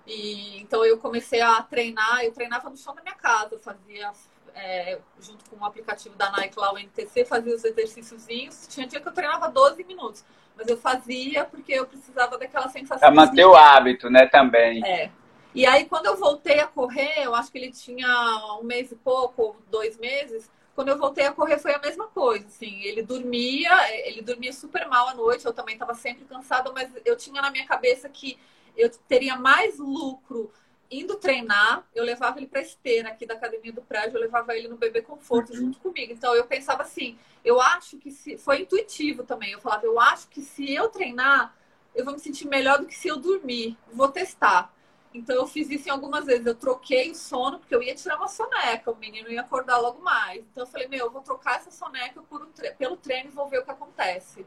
[0.06, 4.12] E então eu comecei a treinar, eu treinava no chão da minha casa, fazia
[4.54, 8.66] é, junto com o aplicativo da Nike lá, o NTC, fazia os exercíciozinhos.
[8.68, 10.24] Tinha dia que eu treinava 12 minutos,
[10.56, 12.98] mas eu fazia porque eu precisava daquela sensação.
[12.98, 14.84] Pra manter o hábito, né, também.
[14.86, 15.10] É.
[15.56, 18.94] E aí, quando eu voltei a correr, eu acho que ele tinha um mês e
[18.94, 20.50] pouco, dois meses.
[20.74, 22.46] Quando eu voltei a correr, foi a mesma coisa.
[22.46, 23.72] Assim, ele dormia,
[24.06, 25.46] ele dormia super mal à noite.
[25.46, 28.38] Eu também estava sempre cansada, mas eu tinha na minha cabeça que
[28.76, 30.52] eu teria mais lucro
[30.90, 31.86] indo treinar.
[31.94, 35.00] Eu levava ele para esteira aqui da academia do prédio, eu levava ele no bebê
[35.00, 35.56] conforto uhum.
[35.56, 36.12] junto comigo.
[36.12, 39.52] Então eu pensava assim, eu acho que se foi intuitivo também.
[39.52, 41.56] Eu falava, eu acho que se eu treinar,
[41.94, 43.74] eu vou me sentir melhor do que se eu dormir.
[43.90, 44.75] Vou testar.
[45.16, 46.46] Então eu fiz isso em algumas vezes.
[46.46, 50.02] Eu troquei o sono, porque eu ia tirar uma soneca, o menino ia acordar logo
[50.02, 50.44] mais.
[50.52, 53.48] Então eu falei, meu, eu vou trocar essa soneca um tre pelo treino e vou
[53.48, 54.46] ver o que acontece.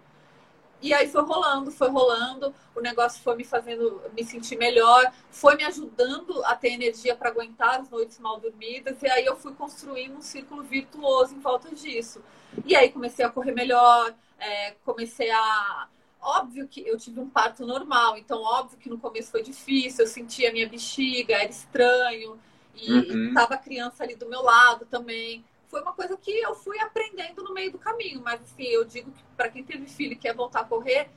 [0.81, 5.55] E aí foi rolando, foi rolando, o negócio foi me fazendo me sentir melhor, foi
[5.57, 9.53] me ajudando a ter energia para aguentar as noites mal dormidas, e aí eu fui
[9.53, 12.23] construindo um círculo virtuoso em volta disso.
[12.65, 15.89] E aí comecei a correr melhor, é, comecei a,
[16.21, 20.07] Óbvio que eu tive um parto normal, então óbvio que no começo foi difícil, eu
[20.07, 22.37] sentia a minha bexiga, era estranho,
[22.75, 23.33] e uhum.
[23.33, 25.45] tava a criança ali do meu lado também.
[25.67, 29.11] Foi uma coisa que eu fui aprendendo no meio do caminho, mas assim, eu digo
[29.11, 31.09] que para quem teve filho e quer voltar a correr,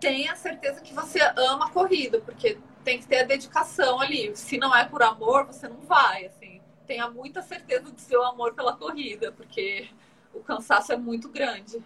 [0.00, 4.34] tenha certeza que você ama a corrida, porque tem que ter a dedicação ali.
[4.36, 6.60] Se não é por amor, você não vai, assim.
[6.86, 9.88] Tenha muita certeza do seu amor pela corrida, porque
[10.32, 11.82] o cansaço é muito grande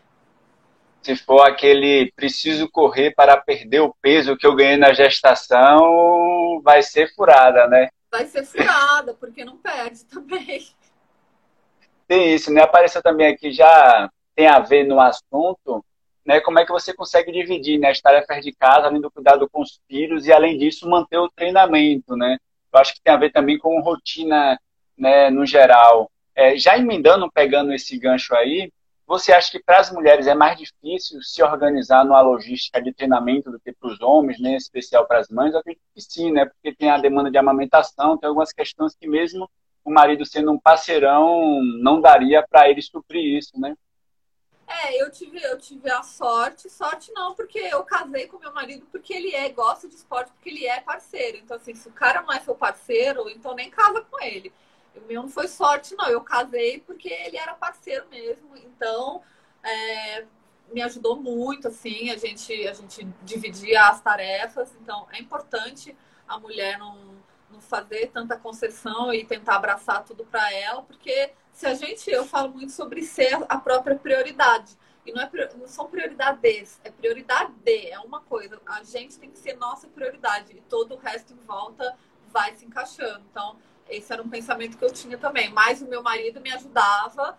[1.03, 6.83] se for aquele preciso correr para perder o peso que eu ganhei na gestação, vai
[6.83, 7.89] ser furada, né?
[8.11, 10.67] Vai ser furada, porque não perde também.
[12.07, 12.63] Tem isso, né?
[12.63, 15.85] Apareceu também aqui, já tem a ver no assunto,
[16.25, 16.41] né?
[16.41, 19.61] Como é que você consegue dividir né, as tarefas de casa, além do cuidado com
[19.61, 22.39] os filhos, e além disso manter o treinamento, né?
[22.73, 24.59] Eu acho que tem a ver também com rotina,
[24.97, 26.11] né, no geral.
[26.35, 28.71] É, já emendando, pegando esse gancho aí,
[29.13, 33.51] você acha que para as mulheres é mais difícil se organizar numa logística de treinamento
[33.51, 34.53] do que para os homens, né?
[34.53, 35.53] em especial para as mães?
[35.53, 36.47] Eu acredito que sim, né?
[36.47, 39.51] Porque tem a demanda de amamentação, tem algumas questões que mesmo
[39.85, 43.75] o marido sendo um parceirão não daria para ele suprir isso, né?
[44.67, 48.87] É, eu tive, eu tive a sorte, sorte não, porque eu casei com meu marido
[48.91, 51.37] porque ele é, gosta de esporte, porque ele é parceiro.
[51.37, 54.51] Então, assim, se o cara não é seu parceiro, então nem casa com ele.
[54.97, 56.09] O meu não foi sorte, não.
[56.09, 58.57] Eu casei porque ele era parceiro mesmo.
[58.57, 59.23] Então,
[59.63, 60.25] é,
[60.73, 62.11] me ajudou muito, assim.
[62.11, 64.75] A gente, a gente dividia as tarefas.
[64.81, 67.17] Então, é importante a mulher não,
[67.51, 72.25] não fazer tanta concessão e tentar abraçar tudo para ela, porque se a gente, eu
[72.25, 74.77] falo muito sobre ser a própria prioridade.
[75.05, 78.61] E não, é, não são prioridades, é prioridade, é uma coisa.
[78.67, 81.97] A gente tem que ser nossa prioridade e todo o resto em volta
[82.29, 83.23] vai se encaixando.
[83.31, 83.57] Então,
[83.89, 85.51] esse era um pensamento que eu tinha também.
[85.51, 87.39] Mas o meu marido me ajudava.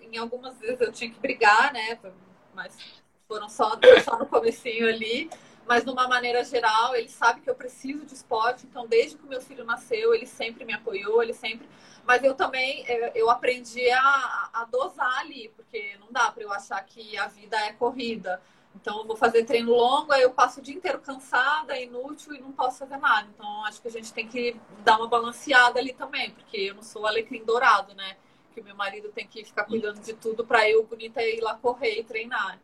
[0.00, 1.98] Em algumas vezes eu tinha que brigar, né?
[2.54, 2.76] Mas
[3.26, 3.72] foram só,
[4.04, 5.30] só no comecinho ali.
[5.66, 8.66] Mas, de uma maneira geral, ele sabe que eu preciso de esporte.
[8.66, 11.66] Então, desde que o meu filho nasceu, ele sempre me apoiou, ele sempre...
[12.04, 16.52] Mas eu também, é, eu aprendi a, a dosar ali, porque não dá para eu
[16.52, 18.42] achar que a vida é corrida.
[18.74, 22.40] Então, eu vou fazer treino longo, aí eu passo o dia inteiro cansada, inútil e
[22.40, 23.28] não posso fazer nada.
[23.34, 26.82] Então, acho que a gente tem que dar uma balanceada ali também, porque eu não
[26.82, 28.16] sou alecrim dourado, né?
[28.52, 31.54] Que o meu marido tem que ficar cuidando de tudo para eu, bonita, ir lá
[31.54, 32.58] correr e treinar.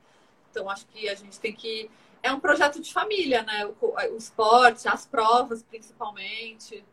[0.51, 1.88] Então, acho que a gente tem que
[2.23, 3.66] é um projeto de família, né?
[3.81, 6.85] O, o esporte, as provas, principalmente.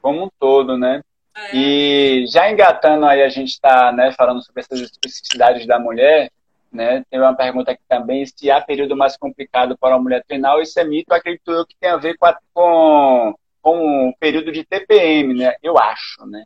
[0.00, 1.02] Como um todo, né?
[1.34, 1.56] É.
[1.56, 6.30] E já engatando aí, a gente está né, falando sobre essas especificidades da mulher,
[6.72, 7.04] né?
[7.10, 10.78] Tem uma pergunta aqui também, se há período mais complicado para uma mulher treinar, isso
[10.78, 14.64] é mito, acredito eu que tem a ver com, a, com, com o período de
[14.64, 15.54] TPM, né?
[15.62, 16.44] Eu acho, né?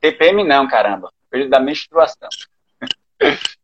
[0.00, 1.12] TPM não, caramba.
[1.30, 2.28] Período da menstruação.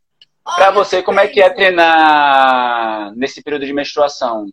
[0.45, 4.47] Para você, como é que é treinar nesse período de menstruação?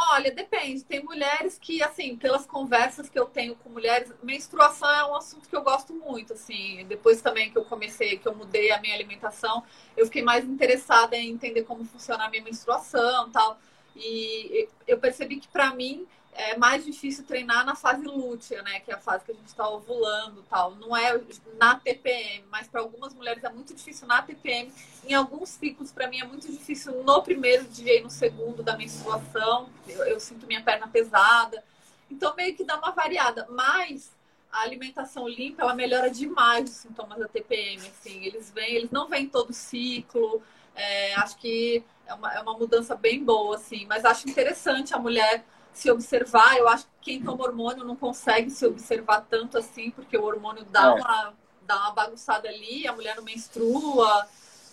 [0.00, 0.84] Olha, depende.
[0.84, 5.48] Tem mulheres que, assim, pelas conversas que eu tenho com mulheres, menstruação é um assunto
[5.48, 6.84] que eu gosto muito, assim.
[6.86, 9.64] Depois também que eu comecei, que eu mudei a minha alimentação,
[9.96, 13.58] eu fiquei mais interessada em entender como funciona a minha menstruação, tal.
[13.96, 18.78] E eu percebi que para mim é mais difícil treinar na fase lútea, né?
[18.80, 20.74] Que é a fase que a gente está ovulando tal.
[20.76, 21.20] Não é
[21.58, 24.72] na TPM, mas para algumas mulheres é muito difícil na TPM.
[25.04, 28.76] Em alguns ciclos, para mim, é muito difícil no primeiro dia e no segundo da
[28.76, 29.68] menstruação.
[29.88, 31.62] Eu, eu, sinto minha perna pesada.
[32.08, 33.46] Então, meio que dá uma variada.
[33.50, 34.12] Mas
[34.52, 37.84] a alimentação limpa, ela melhora demais os sintomas da TPM.
[37.84, 38.24] Assim.
[38.24, 40.40] Eles vêm, eles não vêm todo ciclo.
[40.76, 43.86] É, acho que é uma, é uma mudança bem boa, assim.
[43.86, 45.44] Mas acho interessante a mulher
[45.78, 46.56] se observar.
[46.58, 50.64] Eu acho que quem toma hormônio não consegue se observar tanto assim, porque o hormônio
[50.64, 50.90] dá, é.
[50.90, 54.26] uma, dá uma bagunçada ali, a mulher não menstrua,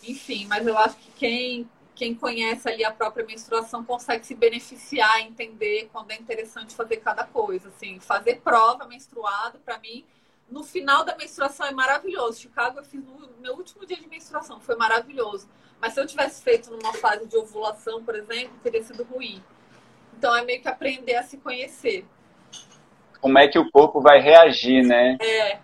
[0.04, 0.48] enfim.
[0.48, 5.90] Mas eu acho que quem, quem conhece ali a própria menstruação consegue se beneficiar, entender
[5.94, 7.70] quando é interessante fazer cada coisa.
[7.70, 10.04] Assim, fazer prova menstruada, para mim,
[10.50, 12.42] no final da menstruação é maravilhoso.
[12.42, 15.48] Chicago eu fiz no meu último dia de menstruação, foi maravilhoso.
[15.80, 19.44] Mas se eu tivesse feito numa fase de ovulação, por exemplo, teria sido ruim.
[20.18, 22.06] Então é meio que aprender a se conhecer.
[23.22, 25.18] Como é que o corpo vai reagir, né?
[25.20, 25.60] É.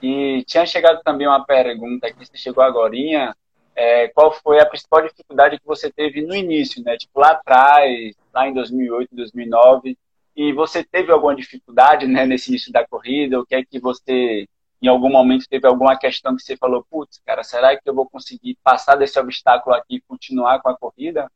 [0.00, 2.94] E tinha chegado também uma pergunta que você chegou agora.
[3.74, 6.96] É, qual foi a principal dificuldade que você teve no início, né?
[6.96, 9.96] Tipo, lá atrás, lá em 2008, 2009,
[10.36, 13.38] e você teve alguma dificuldade, né, nesse início da corrida?
[13.40, 14.46] O que é que você,
[14.80, 18.08] em algum momento, teve alguma questão que você falou, putz, cara, será que eu vou
[18.08, 21.30] conseguir passar desse obstáculo aqui e continuar com a corrida?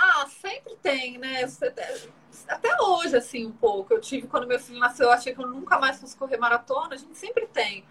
[0.00, 1.42] Ah, sempre tem, né?
[2.46, 3.92] Até hoje, assim, um pouco.
[3.92, 6.94] Eu tive, quando meu filho nasceu, eu achei que eu nunca mais fosse correr maratona.
[6.94, 7.84] A gente sempre tem.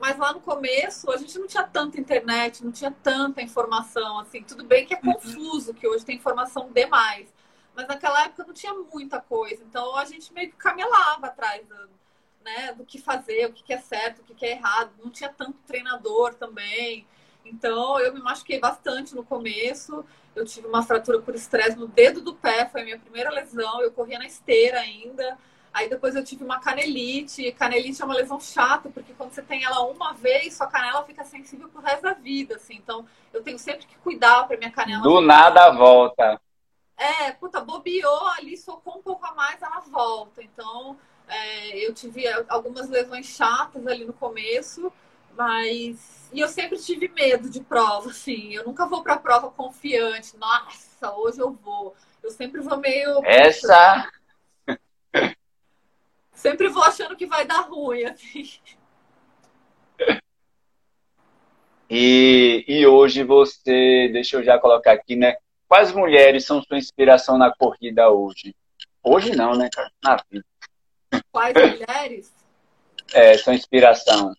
[0.00, 4.42] Mas lá no começo, a gente não tinha tanta internet, não tinha tanta informação, assim.
[4.42, 5.12] Tudo bem que é uhum.
[5.12, 7.32] confuso, que hoje tem informação demais.
[7.76, 9.62] Mas naquela época não tinha muita coisa.
[9.62, 11.88] Então, a gente meio que camelava atrás do,
[12.44, 14.90] né, do que fazer, o que é certo, o que é errado.
[14.98, 17.06] Não tinha tanto treinador também.
[17.44, 20.04] Então, eu me machuquei bastante no começo.
[20.34, 23.82] Eu tive uma fratura por estresse no dedo do pé, foi a minha primeira lesão.
[23.82, 25.38] Eu corria na esteira ainda.
[25.72, 27.50] Aí depois eu tive uma canelite.
[27.52, 31.24] Canelite é uma lesão chata, porque quando você tem ela uma vez, sua canela fica
[31.24, 32.74] sensível pro resto da vida, assim.
[32.74, 35.02] Então, eu tenho sempre que cuidar para minha canela.
[35.02, 36.40] Do nada volta.
[36.96, 40.42] É, puta, bobeou ali, socou um pouco a mais, ela volta.
[40.42, 44.92] Então, é, eu tive algumas lesões chatas ali no começo.
[45.36, 46.30] Mas.
[46.32, 48.54] E eu sempre tive medo de prova, assim.
[48.54, 50.36] Eu nunca vou pra prova confiante.
[50.36, 51.94] Nossa, hoje eu vou.
[52.22, 53.20] Eu sempre vou meio.
[53.24, 54.10] Essa.
[56.34, 58.50] Sempre vou achando que vai dar ruim, assim.
[61.88, 65.36] E, e hoje você, deixa eu já colocar aqui, né?
[65.68, 68.56] Quais mulheres são sua inspiração na corrida hoje?
[69.04, 69.92] Hoje não, né, cara?
[70.02, 70.44] Na vida.
[71.30, 72.34] Quais mulheres?
[73.12, 74.34] É, sua inspiração.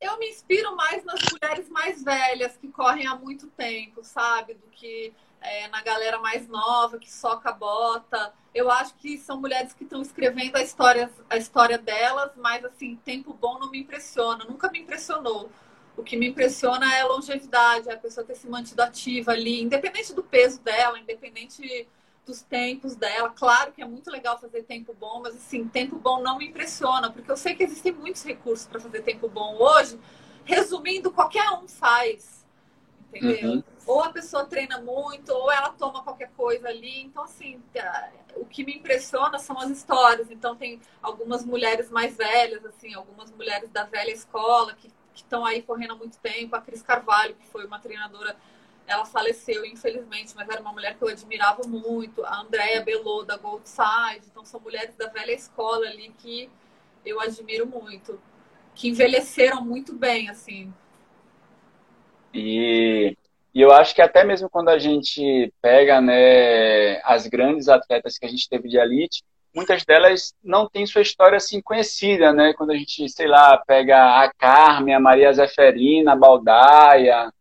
[0.00, 4.54] Eu me inspiro mais nas mulheres mais velhas, que correm há muito tempo, sabe?
[4.54, 8.32] Do que é, na galera mais nova, que soca a bota.
[8.54, 12.96] Eu acho que são mulheres que estão escrevendo a história, a história delas, mas assim,
[13.04, 15.50] tempo bom não me impressiona, nunca me impressionou.
[15.96, 19.60] O que me impressiona é a longevidade, é a pessoa ter se mantido ativa ali,
[19.60, 21.86] independente do peso dela, independente
[22.24, 23.30] dos tempos dela.
[23.30, 27.10] Claro que é muito legal fazer tempo bom, mas assim, tempo bom não me impressiona,
[27.10, 29.98] porque eu sei que existem muitos recursos para fazer tempo bom hoje.
[30.44, 32.40] Resumindo, qualquer um faz.
[33.12, 33.50] Entendeu?
[33.50, 33.64] Uhum.
[33.86, 37.02] Ou a pessoa treina muito, ou ela toma qualquer coisa ali.
[37.02, 40.30] Então, assim, tá, o que me impressiona são as histórias.
[40.30, 45.60] Então, tem algumas mulheres mais velhas, assim, algumas mulheres da velha escola que estão aí
[45.62, 46.54] correndo há muito tempo.
[46.54, 48.36] A Cris Carvalho, que foi uma treinadora
[48.90, 52.24] ela faleceu, infelizmente, mas era uma mulher que eu admirava muito.
[52.24, 54.26] A Andrea Belô, da Gold Side.
[54.28, 56.50] Então, são mulheres da velha escola ali que
[57.06, 58.20] eu admiro muito.
[58.74, 60.74] Que envelheceram muito bem, assim.
[62.34, 63.16] E,
[63.54, 68.26] e eu acho que até mesmo quando a gente pega né, as grandes atletas que
[68.26, 69.22] a gente teve de elite,
[69.54, 72.54] muitas delas não têm sua história assim conhecida, né?
[72.54, 77.32] Quando a gente, sei lá, pega a Carmen, a Maria Zeferina, a Baldaia,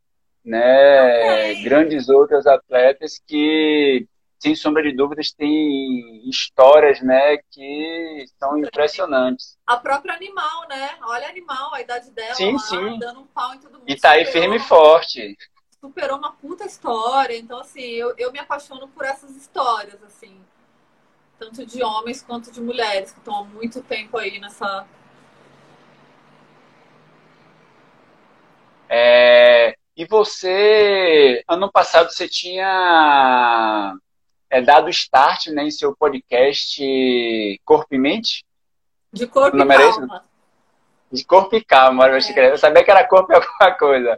[0.43, 1.49] né?
[1.49, 1.63] Okay.
[1.63, 4.07] Grandes outras atletas que,
[4.39, 7.37] sem sombra de dúvidas, têm histórias, né?
[7.51, 9.57] Que são impressionantes.
[9.65, 10.91] A própria Animal, né?
[11.03, 12.99] Olha Animal, a idade dela, sim, lá, sim.
[12.99, 13.83] dando um pau em todo mundo.
[13.87, 15.37] E tá aí firme e forte.
[15.79, 17.37] Superou uma puta história.
[17.37, 20.39] Então, assim, eu, eu me apaixono por essas histórias, assim.
[21.37, 24.85] Tanto de homens quanto de mulheres que estão há muito tempo aí nessa,
[28.89, 33.93] É, e você, ano passado, você tinha
[34.49, 36.81] é, dado start né, em seu podcast
[37.65, 38.45] Corpo e Mente?
[39.11, 40.23] De corpo e calma.
[41.11, 42.17] De corpo e calma, é.
[42.49, 44.17] eu sabia que era corpo e alguma coisa.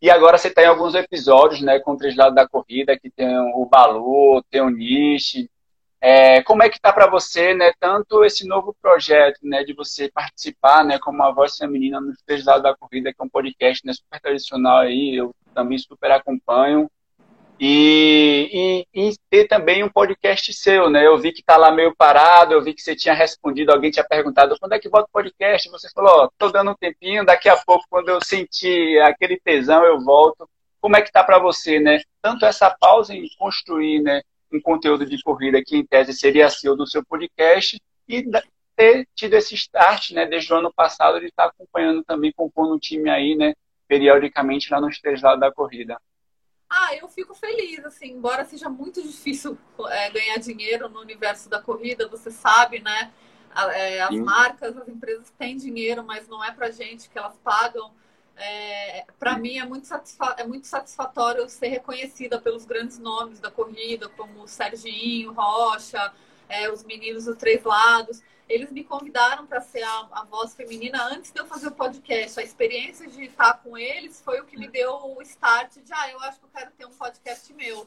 [0.00, 3.28] E agora você tem alguns episódios, né, com o Três Lados da Corrida, que tem
[3.54, 5.50] o Balu, tem o Nishi,
[6.00, 10.10] é, como é que está para você, né, tanto esse novo projeto, né, de você
[10.10, 13.86] participar, né, como a voz feminina nos três lados da corrida, que é um podcast,
[13.86, 16.90] né, super tradicional aí, eu também super acompanho,
[17.62, 21.94] e, e, e ter também um podcast seu, né, eu vi que está lá meio
[21.94, 25.12] parado, eu vi que você tinha respondido, alguém tinha perguntado, quando é que volta o
[25.12, 25.68] podcast?
[25.68, 29.84] Você falou, ó, tô dando um tempinho, daqui a pouco, quando eu sentir aquele tesão,
[29.84, 30.48] eu volto.
[30.80, 35.06] Como é que tá para você, né, tanto essa pausa em construir, né, um conteúdo
[35.06, 38.24] de corrida que, em tese, seria seu do seu podcast e
[38.76, 42.78] ter tido esse start, né, desde o ano passado, de estar acompanhando também, compondo um
[42.78, 43.54] time aí, né,
[43.86, 46.00] periodicamente lá nos três lados da corrida.
[46.68, 49.58] Ah, eu fico feliz, assim, embora seja muito difícil
[49.88, 53.12] é, ganhar dinheiro no universo da corrida, você sabe, né?
[53.74, 54.22] É, as Sim.
[54.22, 57.92] marcas, as empresas têm dinheiro, mas não é pra gente que elas pagam
[58.40, 59.88] é, para mim é muito,
[60.36, 66.12] é muito satisfatório ser reconhecida pelos grandes nomes da corrida, como Serginho, Rocha,
[66.48, 68.22] é, os meninos dos Três Lados.
[68.48, 72.40] Eles me convidaram para ser a, a, voz feminina antes de eu fazer o podcast.
[72.40, 76.10] A experiência de estar com eles foi o que me deu o start de, ah,
[76.10, 77.86] eu acho que eu quero ter um podcast meu.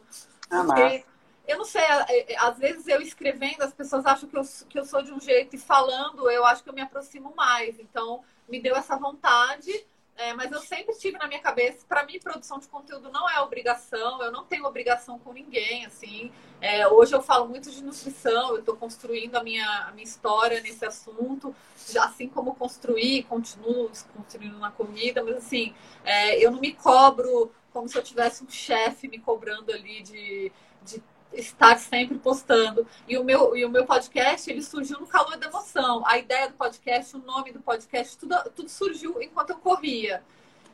[0.49, 1.03] Ah, Porque,
[1.47, 4.79] eu não sei, é, é, às vezes eu escrevendo, as pessoas acham que eu, que
[4.79, 7.77] eu sou de um jeito, e falando, eu acho que eu me aproximo mais.
[7.79, 9.85] Então, me deu essa vontade
[10.15, 13.41] é, mas eu sempre tive na minha cabeça, para mim, produção de conteúdo não é
[13.41, 16.31] obrigação, eu não tenho obrigação com ninguém, assim.
[16.61, 20.61] É, hoje eu falo muito de nutrição, eu estou construindo a minha, a minha história
[20.61, 21.53] nesse assunto,
[21.99, 25.73] assim como construir, continuo construindo na corrida, mas assim,
[26.05, 30.51] é, eu não me cobro como se eu tivesse um chefe me cobrando ali de,
[30.83, 32.87] de estar sempre postando.
[33.07, 36.03] E o meu, e o meu podcast, ele surgiu no calor da emoção.
[36.05, 40.23] A ideia do podcast, o nome do podcast, tudo, tudo surgiu enquanto eu corria.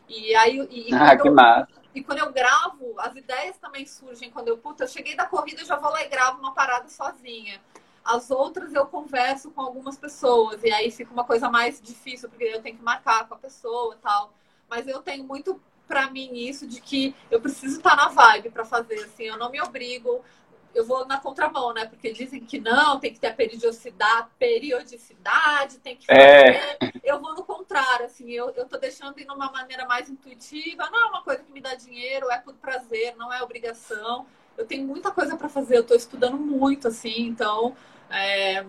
[0.08, 1.80] E aí, e, e ah, que eu, massa.
[1.94, 5.62] E quando eu gravo, as ideias também surgem quando eu, puta, eu cheguei da corrida,
[5.62, 7.60] eu já vou lá e gravo uma parada sozinha.
[8.04, 12.44] As outras eu converso com algumas pessoas, e aí fica uma coisa mais difícil, porque
[12.44, 14.34] eu tenho que marcar com a pessoa e tal.
[14.70, 18.64] Mas eu tenho muito para mim isso de que eu preciso estar na vibe para
[18.64, 20.24] fazer, assim, eu não me obrigo
[20.74, 21.86] eu vou na contramão, né?
[21.86, 26.20] Porque dizem que não, tem que ter a periodicidade, periodicidade tem que fazer.
[26.22, 26.78] É.
[27.04, 30.90] Eu vou no contrário, assim, eu, eu tô deixando de uma maneira mais intuitiva.
[30.90, 34.26] Não é uma coisa que me dá dinheiro, é por prazer, não é obrigação.
[34.58, 37.76] Eu tenho muita coisa para fazer, eu tô estudando muito, assim, então
[38.10, 38.66] é,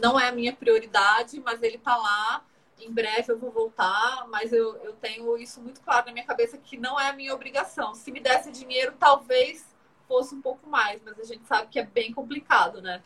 [0.00, 2.44] não é a minha prioridade, mas ele tá lá.
[2.80, 6.58] Em breve eu vou voltar, mas eu, eu tenho isso muito claro na minha cabeça
[6.58, 7.94] que não é a minha obrigação.
[7.94, 9.73] Se me desse dinheiro, talvez
[10.08, 13.02] fosse um pouco mais, mas a gente sabe que é bem complicado, né?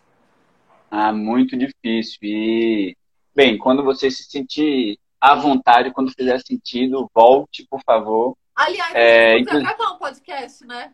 [0.90, 2.18] Ah, muito difícil.
[2.22, 2.96] E,
[3.34, 8.36] bem, quando você se sentir à vontade, quando fizer sentido, volte, por favor.
[8.54, 9.66] Aliás, é, inclusive...
[9.66, 10.92] acabar um podcast, né?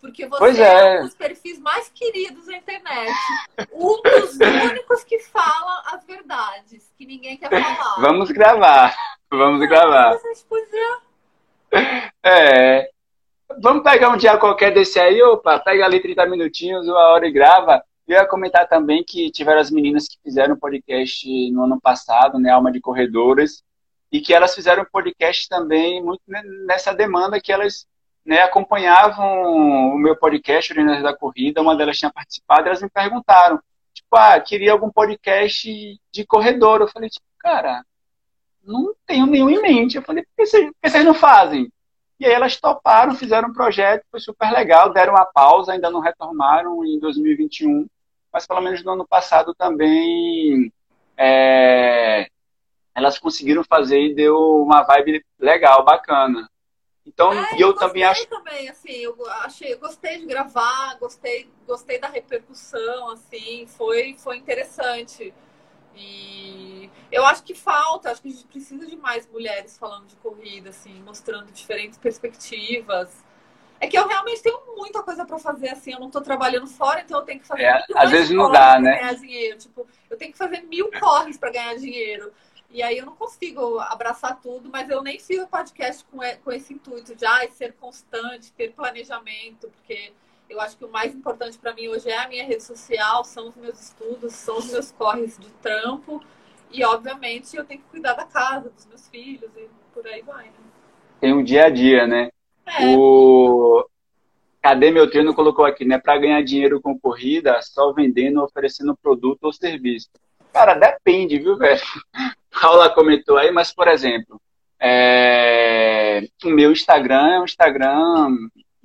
[0.00, 0.96] Porque você é.
[0.96, 1.00] é.
[1.00, 3.12] um dos perfis mais queridos da internet.
[3.72, 4.36] Um dos
[4.70, 8.00] únicos que fala as verdades, que ninguém quer falar.
[8.00, 8.94] Vamos gravar.
[9.30, 10.10] Vamos é, gravar.
[10.10, 10.98] A gente podia...
[12.22, 12.90] É.
[13.60, 17.32] Vamos pegar um dia qualquer desse aí, opa, pega ali 30 minutinhos, uma hora e
[17.32, 17.82] grava.
[18.06, 22.50] Eu ia comentar também que tiveram as meninas que fizeram podcast no ano passado, né,
[22.50, 23.62] Alma de Corredoras,
[24.10, 26.22] e que elas fizeram podcast também muito
[26.66, 27.86] nessa demanda que elas
[28.24, 32.90] né, acompanhavam o meu podcast, Urinas da Corrida, uma delas tinha participado, e elas me
[32.90, 33.60] perguntaram,
[33.94, 36.80] tipo, ah, queria algum podcast de corredor.
[36.80, 37.84] Eu falei, tipo, cara,
[38.64, 39.96] não tenho nenhum em mente.
[39.96, 41.70] Eu falei, por que vocês, por que vocês não fazem?
[42.18, 46.00] E aí elas toparam, fizeram um projeto, foi super legal, deram uma pausa, ainda não
[46.00, 47.86] retornaram em 2021,
[48.32, 50.72] mas pelo menos no ano passado também
[51.16, 52.28] é,
[52.94, 56.48] elas conseguiram fazer e deu uma vibe legal, bacana.
[57.06, 58.26] Então, é, eu, eu também acho.
[58.26, 64.38] também, assim, eu achei, eu gostei de gravar, gostei, gostei da repercussão, assim, foi, foi
[64.38, 65.32] interessante.
[65.96, 70.16] E eu acho que falta, acho que a gente precisa de mais mulheres falando de
[70.16, 73.24] corrida, assim, mostrando diferentes perspectivas.
[73.80, 77.00] É que eu realmente tenho muita coisa para fazer, assim, eu não estou trabalhando fora,
[77.00, 77.62] então eu tenho que fazer.
[77.62, 78.98] É, às vezes não dá, né?
[78.98, 79.58] Ganhar dinheiro.
[79.58, 82.32] Tipo, eu tenho que fazer mil corres para ganhar dinheiro.
[82.70, 86.52] E aí eu não consigo abraçar tudo, mas eu nem fiz o podcast com, com
[86.52, 90.12] esse intuito de ah, ser constante, ter planejamento, porque
[90.48, 93.48] eu acho que o mais importante para mim hoje é a minha rede social, são
[93.48, 96.22] os meus estudos, são os meus corres de trampo.
[96.70, 100.44] E, obviamente, eu tenho que cuidar da casa, dos meus filhos e por aí vai.
[100.44, 100.52] Né?
[101.20, 102.30] Tem um dia a dia, né?
[102.66, 102.96] É.
[102.96, 103.88] O...
[104.60, 105.98] Cadê meu treino colocou aqui, né?
[105.98, 110.10] Para ganhar dinheiro com corrida, só vendendo, oferecendo produto ou serviço.
[110.52, 111.80] Cara, depende, viu, velho?
[112.60, 114.40] Paula comentou aí, mas, por exemplo,
[114.80, 116.26] é...
[116.44, 118.28] o meu Instagram é um Instagram,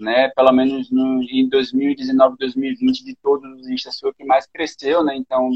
[0.02, 4.47] né, pelo menos no, em 2019, 2020, de todos os Instas, foi o que mais
[4.47, 5.16] cresceu, né?
[5.16, 5.52] Então,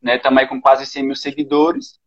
[0.00, 1.98] né, aí com quase 100 mil seguidores.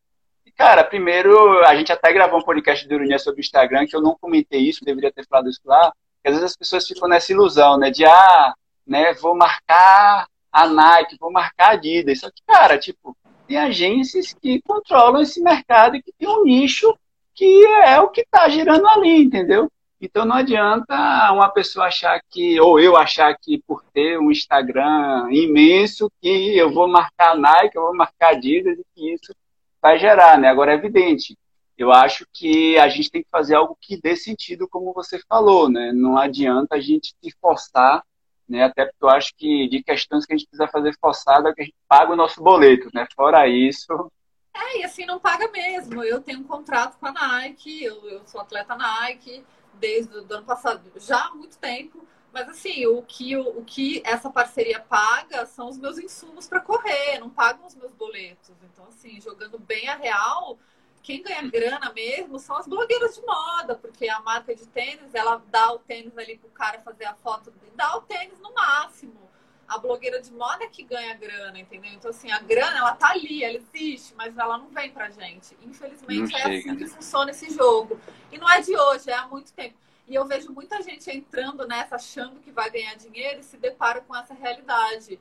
[0.46, 3.96] E, cara, primeiro, a gente até gravou um podcast do Urunia sobre o Instagram, que
[3.96, 5.92] eu não comentei isso, deveria ter falado isso lá,
[6.24, 8.54] que às vezes as pessoas ficam nessa ilusão, né, de, ah,
[8.88, 12.20] né, vou marcar a Nike, vou marcar a Adidas.
[12.20, 13.16] Só que, cara, tipo,
[13.48, 16.98] tem agências que controlam esse mercado e que tem um nicho
[17.34, 19.70] que é o que está girando ali, entendeu?
[20.02, 20.94] Então não adianta
[21.32, 26.72] uma pessoa achar que, ou eu achar que por ter um Instagram imenso, que eu
[26.72, 29.34] vou marcar Nike, eu vou marcar Adidas e que isso
[29.82, 30.50] vai gerar, né?
[30.50, 31.38] Agora é evidente.
[31.78, 35.70] Eu acho que a gente tem que fazer algo que dê sentido, como você falou,
[35.70, 35.92] né?
[35.94, 38.04] Não adianta a gente se forçar
[38.48, 38.64] né?
[38.64, 41.62] Até porque eu acho que de questões que a gente precisa fazer forçada é que
[41.62, 43.06] a gente paga o nosso boleto, né?
[43.16, 44.12] Fora isso.
[44.54, 46.04] É, e assim não paga mesmo.
[46.04, 49.44] Eu tenho um contrato com a Nike, eu, eu sou atleta Nike
[49.80, 52.06] desde o ano passado, já há muito tempo.
[52.32, 56.60] Mas assim, o que, o, o que essa parceria paga são os meus insumos para
[56.60, 58.52] correr, não pagam os meus boletos.
[58.64, 60.60] Então, assim, jogando bem a real,
[61.02, 65.42] quem ganha grana mesmo são as blogueiras de moda, porque a marca de tênis, ela
[65.50, 69.30] dá o tênis ali pro cara fazer a foto, dá o tênis no máximo.
[69.68, 71.92] A blogueira de moda é que ganha grana, entendeu?
[71.94, 75.58] Então, assim, a grana, ela tá ali, ela existe, mas ela não vem pra gente.
[75.64, 76.76] Infelizmente, não é chega, assim né?
[76.78, 78.00] que funciona esse jogo.
[78.32, 79.76] E não é de hoje, é há muito tempo.
[80.08, 84.02] E eu vejo muita gente entrando nessa, achando que vai ganhar dinheiro e se depara
[84.02, 85.20] com essa realidade.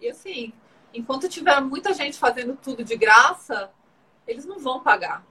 [0.00, 0.52] E assim,
[0.92, 3.72] enquanto tiver muita gente fazendo tudo de graça,
[4.26, 5.24] eles não vão pagar.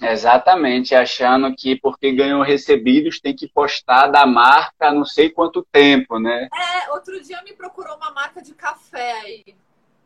[0.00, 6.18] Exatamente, achando que porque ganham recebidos tem que postar da marca não sei quanto tempo,
[6.18, 6.48] né?
[6.54, 9.44] É, outro dia me procurou uma marca de café aí,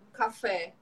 [0.09, 0.75] um café,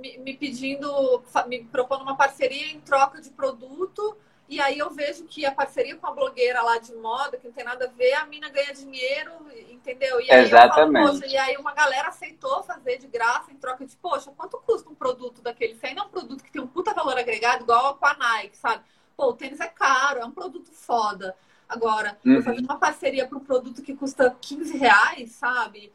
[0.00, 4.16] me, me pedindo, me propondo uma parceria em troca de produto
[4.50, 7.54] e aí eu vejo que a parceria com a blogueira lá de moda, que não
[7.54, 9.30] tem nada a ver, a mina ganha dinheiro,
[9.70, 10.20] entendeu?
[10.20, 11.06] E aí Exatamente.
[11.06, 14.90] Falo, e aí uma galera aceitou fazer de graça em troca de, poxa, quanto custa
[14.90, 15.76] um produto daquele?
[15.76, 18.56] Se ainda é um produto que tem um puta valor agregado, igual com a Nike,
[18.56, 18.82] sabe?
[19.16, 21.36] Pô, o tênis é caro, é um produto foda.
[21.68, 22.32] Agora, uhum.
[22.32, 25.92] eu fazer uma parceria para um produto que custa 15 reais, sabe?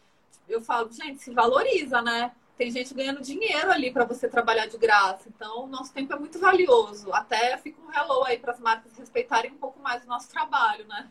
[0.48, 2.32] Eu falo, gente, se valoriza, né?
[2.58, 5.28] Tem gente ganhando dinheiro ali para você trabalhar de graça.
[5.28, 7.12] Então, nosso tempo é muito valioso.
[7.14, 10.86] Até fica um hello aí para as marcas respeitarem um pouco mais o nosso trabalho,
[10.88, 11.10] né?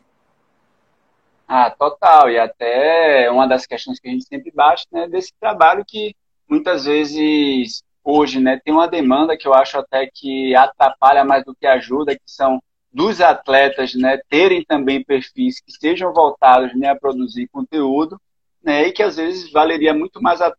[1.47, 2.31] Ah, total.
[2.31, 6.17] E até uma das questões que a gente sempre bate, né, desse trabalho que
[6.49, 11.55] muitas vezes hoje, né, tem uma demanda que eu acho até que atrapalha mais do
[11.55, 16.97] que ajuda, que são dos atletas, né, terem também perfis que sejam voltados, né, a
[16.97, 18.21] produzir conteúdo
[18.65, 18.89] né?
[18.89, 20.53] E que às vezes valeria muito mais a,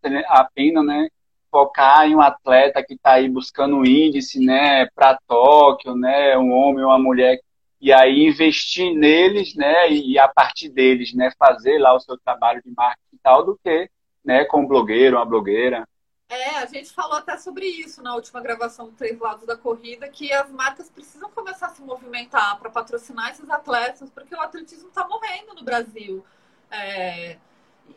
[0.53, 1.10] pena, né?
[1.51, 4.88] Focar em um atleta que está aí buscando índice, né?
[4.95, 6.38] Para Tóquio, né?
[6.38, 7.39] Um homem ou uma mulher
[7.86, 12.60] e aí investir neles, né, e a partir deles, né, fazer lá o seu trabalho
[12.64, 13.89] de marketing e tal, do que,
[14.24, 15.88] né, com um blogueiro, uma blogueira.
[16.28, 20.10] É, a gente falou até sobre isso na última gravação do Três Lados da Corrida,
[20.10, 24.89] que as marcas precisam começar a se movimentar para patrocinar esses atletas, porque o atletismo
[24.89, 26.26] está morrendo no Brasil.
[26.72, 27.38] É,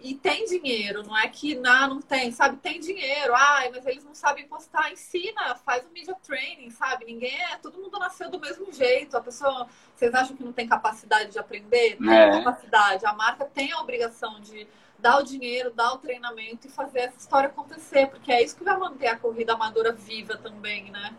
[0.01, 2.57] e tem dinheiro, não é que não, não tem, sabe?
[2.59, 7.05] Tem dinheiro, ai, mas eles não sabem postar, ensina, faz um media training, sabe?
[7.05, 9.16] Ninguém é, todo mundo nasceu do mesmo jeito.
[9.16, 11.97] A pessoa, vocês acham que não tem capacidade de aprender?
[11.97, 12.30] Tem é.
[12.30, 13.07] capacidade.
[13.07, 14.68] A marca tem a obrigação de
[14.99, 18.64] dar o dinheiro, dar o treinamento e fazer essa história acontecer, porque é isso que
[18.64, 21.16] vai manter a corrida amadora viva também, né?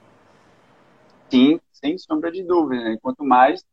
[1.29, 2.83] Sim, sem sombra de dúvida.
[2.83, 2.97] Né?
[3.01, 3.63] Quanto mais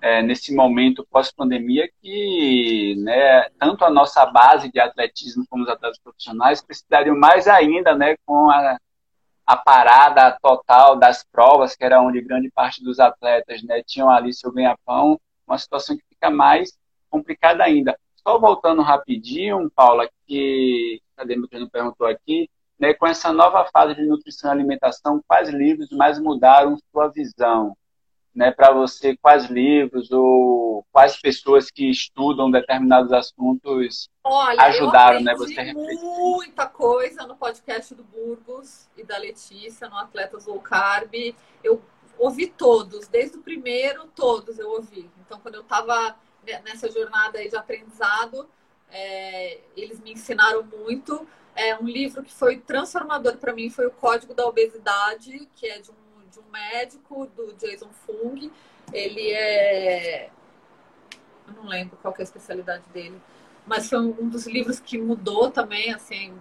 [0.00, 5.98] é, nesse momento pós-pandemia que né, tanto a nossa base de atletismo como os atletas
[5.98, 8.78] profissionais precisariam mais ainda né, com a,
[9.46, 14.32] a parada total das provas, que era onde grande parte dos atletas né, tinham ali
[14.32, 16.78] seu ganha-pão, uma situação que fica mais
[17.08, 17.98] complicada ainda.
[18.16, 24.02] Só voltando rapidinho, Paula, que a Demetriano perguntou aqui, né, com essa nova fase de
[24.02, 27.76] nutrição e alimentação, quais livros mais mudaram sua visão?
[28.38, 35.34] Né, para você, quais livros ou quais pessoas que estudam determinados assuntos Olha, ajudaram né,
[35.34, 36.00] você refletir?
[36.00, 41.12] muita coisa no podcast do Burgos e da Letícia, no Atletas Low Carb.
[41.64, 41.82] Eu
[42.16, 45.10] ouvi todos, desde o primeiro, todos eu ouvi.
[45.20, 46.16] Então, quando eu estava
[46.64, 48.48] nessa jornada aí de aprendizado.
[48.90, 51.26] É, eles me ensinaram muito.
[51.54, 55.80] É um livro que foi transformador para mim foi o Código da Obesidade, que é
[55.80, 55.94] de um,
[56.28, 58.50] de um médico, do Jason Fung.
[58.92, 60.30] Ele é.
[61.46, 63.20] Eu não lembro qual é a especialidade dele,
[63.66, 66.34] mas foi um dos livros que mudou também, assim,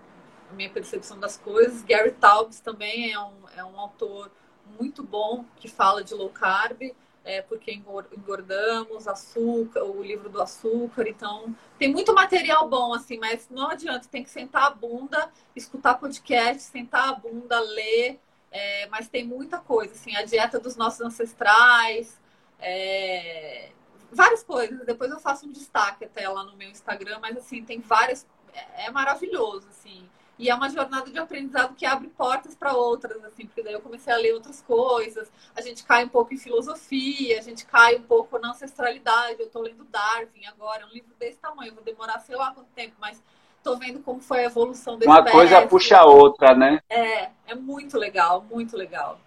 [0.52, 1.84] a minha percepção das coisas.
[1.84, 4.32] Gary Taubes também é um, é um autor
[4.80, 6.94] muito bom que fala de low carb
[7.28, 13.50] é, porque engordamos, açúcar, o livro do açúcar, então tem muito material bom, assim, mas
[13.52, 18.18] não adianta, tem que sentar a bunda, escutar podcast, sentar a bunda, ler,
[18.52, 22.20] é, mas tem muita coisa, assim, a dieta dos nossos ancestrais,
[22.60, 23.72] é,
[24.12, 27.80] várias coisas, depois eu faço um destaque até lá no meu Instagram, mas assim, tem
[27.80, 32.74] várias, é, é maravilhoso, assim, e é uma jornada de aprendizado que abre portas para
[32.74, 35.32] outras, assim, porque daí eu comecei a ler outras coisas.
[35.56, 39.40] A gente cai um pouco em filosofia, a gente cai um pouco na ancestralidade.
[39.40, 42.70] Eu estou lendo Darwin agora, é um livro desse tamanho, vou demorar sei lá quanto
[42.76, 43.22] tempo, mas
[43.68, 46.80] estou vendo como foi a evolução desse Uma coisa puxa a outra, né?
[46.90, 49.20] É, é muito legal, muito legal.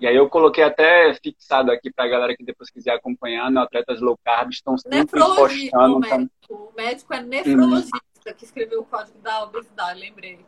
[0.00, 3.60] E aí eu coloquei até fixado aqui para a galera que depois quiser acompanhar, no
[3.60, 5.96] Atletas Low Carb estão sempre postando.
[5.96, 7.96] O médico, o médico é nefrologista.
[7.96, 10.38] Uhum que escreveu o código da obesidade, lembrei.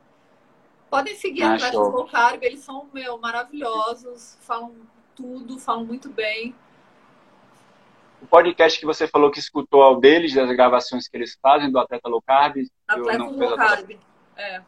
[0.88, 4.72] Podem seguir ah, Atletas Low Carb, eles são, meu, maravilhosos, falam
[5.14, 6.54] tudo, falam muito bem.
[8.22, 11.78] O podcast que você falou que escutou ao deles, das gravações que eles fazem do
[11.78, 12.56] Atleta Low Carb.
[12.88, 13.98] Atleta Low Carb,
[14.36, 14.62] é.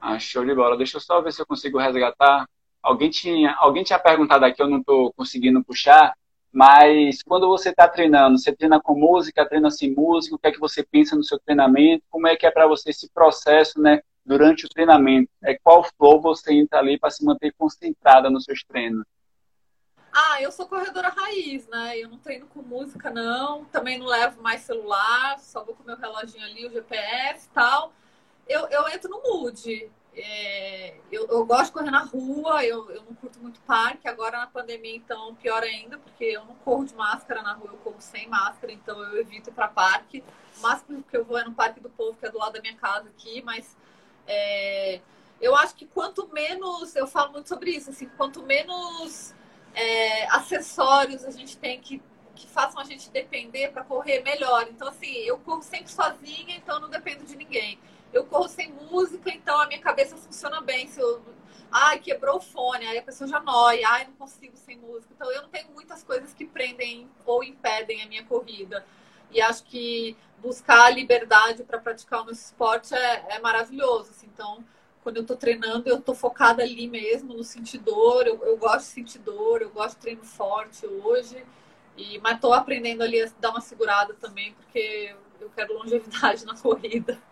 [0.00, 0.76] Ah, show de bola.
[0.76, 2.46] Deixa eu só ver se eu consigo resgatar.
[2.82, 6.14] Alguém tinha, alguém tinha perguntado aqui, eu não estou conseguindo puxar,
[6.52, 10.52] mas quando você está treinando, você treina com música, treina sem música, o que é
[10.52, 12.04] que você pensa no seu treinamento?
[12.08, 15.28] Como é que é para você esse processo, né, durante o treinamento?
[15.42, 19.04] É qual flow você entra ali para se manter concentrada nos seus treinos?
[20.18, 21.98] Ah, eu sou corredora raiz, né?
[21.98, 23.66] Eu não treino com música, não.
[23.66, 27.92] Também não levo mais celular, só vou com meu reloginho ali, o GPS e tal.
[28.48, 29.90] Eu, eu entro no mood.
[30.14, 34.08] É, eu, eu, gosto de correr na rua, eu, eu não curto muito parque.
[34.08, 37.78] Agora na pandemia, então, pior ainda, porque eu não corro de máscara na rua, eu
[37.80, 40.24] corro sem máscara, então eu evito ir para parque.
[40.56, 42.62] O máximo que eu vou é no Parque do Povo, que é do lado da
[42.62, 43.76] minha casa aqui, mas
[44.26, 45.02] é,
[45.42, 49.34] eu acho que quanto menos, eu falo muito sobre isso, assim, quanto menos
[49.76, 52.02] é, acessórios a gente tem que,
[52.34, 54.66] que façam a gente depender para correr, melhor.
[54.68, 57.78] Então, assim, eu corro sempre sozinha, então não dependo de ninguém
[58.16, 60.88] eu corro sem música, então a minha cabeça funciona bem.
[60.88, 61.22] Se eu,
[61.70, 65.12] ai, quebrou o fone, aí a pessoa já noia, ai, não consigo sem música.
[65.14, 68.84] Então eu não tenho muitas coisas que prendem ou impedem a minha corrida.
[69.30, 74.10] E acho que buscar a liberdade para praticar o meu esporte é, é maravilhoso.
[74.10, 74.28] Assim.
[74.32, 74.64] Então,
[75.06, 78.26] quando eu estou treinando, eu estou focada ali mesmo, no sentir dor.
[78.26, 81.44] Eu, eu gosto de sentir dor, eu gosto de treino forte hoje.
[81.96, 86.56] E, mas estou aprendendo ali a dar uma segurada também, porque eu quero longevidade na
[86.56, 87.22] corrida.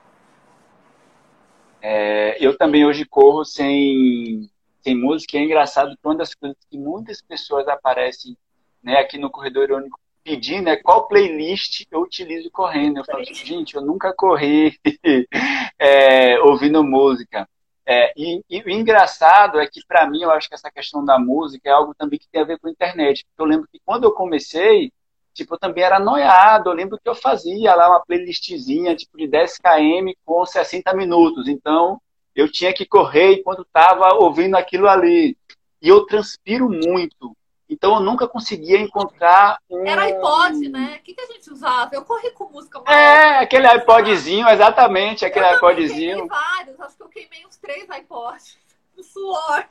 [1.83, 4.49] É, eu também hoje corro sem,
[4.81, 5.37] sem música.
[5.37, 8.37] E é engraçado que uma das coisas que muitas pessoas aparecem
[8.85, 12.99] né, aqui no Corredor Irônico pedindo é qual playlist eu utilizo correndo.
[12.99, 14.79] Eu falo, gente, eu nunca corri
[15.77, 17.49] é, ouvindo música.
[17.87, 21.19] É, e, e, o engraçado é que, para mim, eu acho que essa questão da
[21.19, 23.25] música é algo também que tem a ver com a internet.
[23.25, 24.91] Porque eu lembro que quando eu comecei,
[25.35, 26.71] tipo, eu também era noiado.
[26.71, 31.47] Eu lembro que eu fazia lá uma playlistzinha, tipo, de 10 km com 60 minutos.
[31.49, 32.01] Então,
[32.35, 35.37] eu tinha que correr enquanto estava ouvindo aquilo ali.
[35.83, 37.37] E eu transpiro muito.
[37.75, 39.85] Então eu nunca conseguia encontrar um...
[39.85, 40.99] Era iPod, né?
[41.01, 41.91] O que, que a gente usava?
[41.93, 42.81] Eu corri com música.
[42.87, 46.19] É, aquele iPodzinho, exatamente, aquele eu iPodzinho.
[46.21, 48.57] Eu vários, acho que eu queimei uns três iPods
[48.97, 49.67] no suor.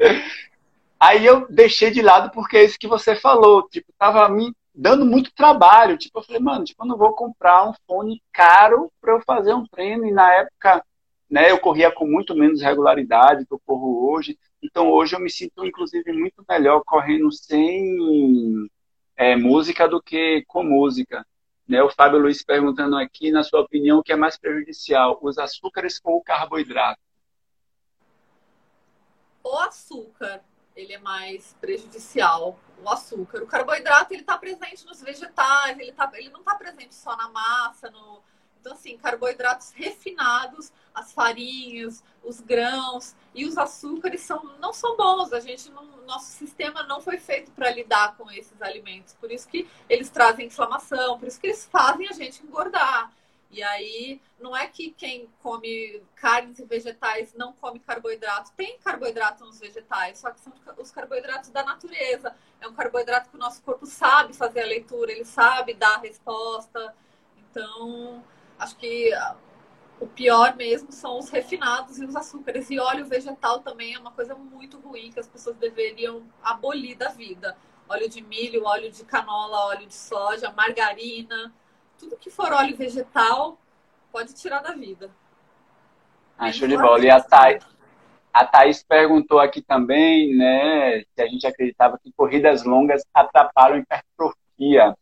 [0.99, 5.05] Aí eu deixei de lado porque é isso que você falou, tipo, tava me dando
[5.05, 5.97] muito trabalho.
[5.97, 9.53] Tipo, eu falei, mano, tipo, eu não vou comprar um fone caro para eu fazer
[9.53, 10.05] um treino.
[10.05, 10.83] E na época,
[11.29, 14.37] né, eu corria com muito menos regularidade que eu corro hoje.
[14.63, 17.97] Então hoje eu me sinto, inclusive, muito melhor correndo sem
[19.15, 21.25] é, música do que com música.
[21.67, 21.83] Né?
[21.83, 25.99] O Fábio Luiz perguntando aqui, na sua opinião, o que é mais prejudicial, os açúcares
[26.03, 26.99] ou o carboidrato?
[29.43, 30.41] O açúcar,
[30.73, 32.57] ele é mais prejudicial.
[32.81, 33.43] O açúcar.
[33.43, 37.29] O carboidrato, ele está presente nos vegetais, ele, tá, ele não está presente só na
[37.29, 38.21] massa, no,
[38.63, 45.33] então, assim, carboidratos refinados, as farinhas, os grãos e os açúcares são, não são bons.
[45.33, 49.13] A gente, não, nosso sistema não foi feito para lidar com esses alimentos.
[49.15, 53.11] Por isso que eles trazem inflamação, por isso que eles fazem a gente engordar.
[53.51, 58.53] E aí, não é que quem come carnes e vegetais não come carboidrato.
[58.55, 62.33] Tem carboidrato nos vegetais, só que são os carboidratos da natureza.
[62.61, 65.99] É um carboidrato que o nosso corpo sabe fazer a leitura, ele sabe dar a
[65.99, 66.95] resposta.
[67.37, 68.23] Então,
[68.63, 69.35] Acho que ah,
[69.99, 72.69] o pior mesmo são os refinados e os açúcares.
[72.69, 77.09] E óleo vegetal também é uma coisa muito ruim que as pessoas deveriam abolir da
[77.09, 77.57] vida.
[77.89, 81.53] Óleo de milho, óleo de canola, óleo de soja, margarina,
[81.99, 83.57] tudo que for óleo vegetal
[84.13, 85.11] pode tirar da vida.
[86.37, 87.03] Ah, show de bola.
[87.03, 87.65] E a Thaís,
[88.33, 94.95] a Thaís perguntou aqui também, né, se a gente acreditava que corridas longas atrapalham hipertrofia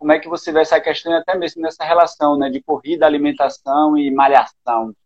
[0.00, 3.98] como é que você vê essa questão até mesmo nessa relação né, de corrida, alimentação
[3.98, 4.96] e malhação?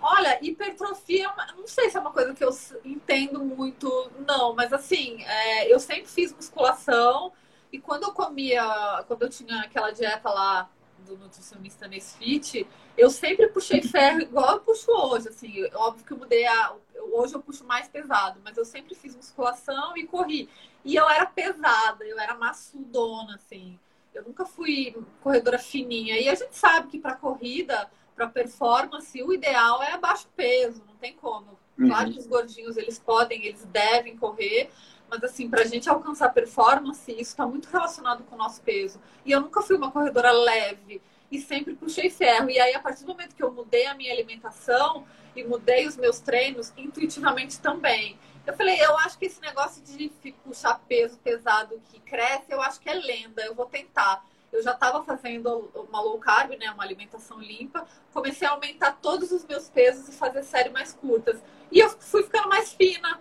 [0.00, 2.50] Olha, hipertrofia, não sei se é uma coisa que eu
[2.84, 7.32] entendo muito, não, mas assim, é, eu sempre fiz musculação
[7.72, 10.70] e quando eu comia, quando eu tinha aquela dieta lá
[11.00, 12.64] do nutricionista Nesfit,
[12.96, 16.74] eu sempre puxei ferro igual eu puxo hoje, assim, óbvio que eu mudei a,
[17.12, 20.48] hoje eu puxo mais pesado, mas eu sempre fiz musculação e corri.
[20.84, 23.78] E eu era pesada, eu era maçudona, assim.
[24.14, 26.18] Eu nunca fui corredora fininha.
[26.18, 30.96] E a gente sabe que para corrida, para performance, o ideal é abaixo peso, não
[30.96, 31.58] tem como.
[31.78, 31.88] Uhum.
[31.88, 34.70] Claro que os gordinhos eles podem, eles devem correr,
[35.08, 39.00] mas assim, para a gente alcançar performance, isso está muito relacionado com o nosso peso.
[39.24, 41.00] E eu nunca fui uma corredora leve
[41.32, 42.50] e sempre puxei ferro.
[42.50, 45.04] E aí, a partir do momento que eu mudei a minha alimentação
[45.34, 48.18] e mudei os meus treinos, intuitivamente também.
[48.46, 50.12] Eu falei, eu acho que esse negócio de
[50.44, 54.24] puxar peso pesado que cresce, eu acho que é lenda, eu vou tentar.
[54.52, 59.32] Eu já estava fazendo uma low carb, né, uma alimentação limpa, comecei a aumentar todos
[59.32, 61.40] os meus pesos e fazer séries mais curtas.
[61.70, 63.18] E eu fui ficando mais fina.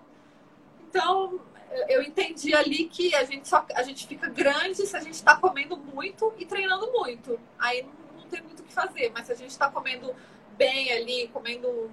[0.89, 1.39] Então,
[1.87, 5.37] eu entendi ali que a gente só a gente fica grande se a gente está
[5.37, 7.39] comendo muito e treinando muito.
[7.57, 8.00] Aí não,
[8.31, 10.15] tem muito o que fazer, mas se a gente está comendo
[10.57, 11.91] bem ali, comendo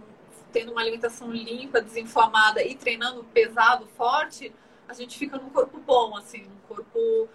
[0.53, 4.53] tendo uma alimentação limpa, desinflamada e treinando pesado, forte,
[4.89, 7.29] a gente fica num corpo bom, assim, num corpo.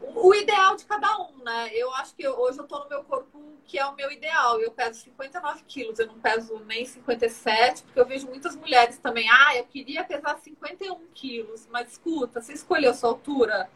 [0.00, 1.70] O ideal de cada um, né?
[1.72, 4.60] Eu acho que hoje eu tô no meu corpo que é o meu ideal.
[4.60, 9.28] Eu peso 59 quilos, eu não peso nem 57, porque eu vejo muitas mulheres também.
[9.30, 13.70] Ah, eu queria pesar 51 quilos, mas escuta, você escolheu sua altura?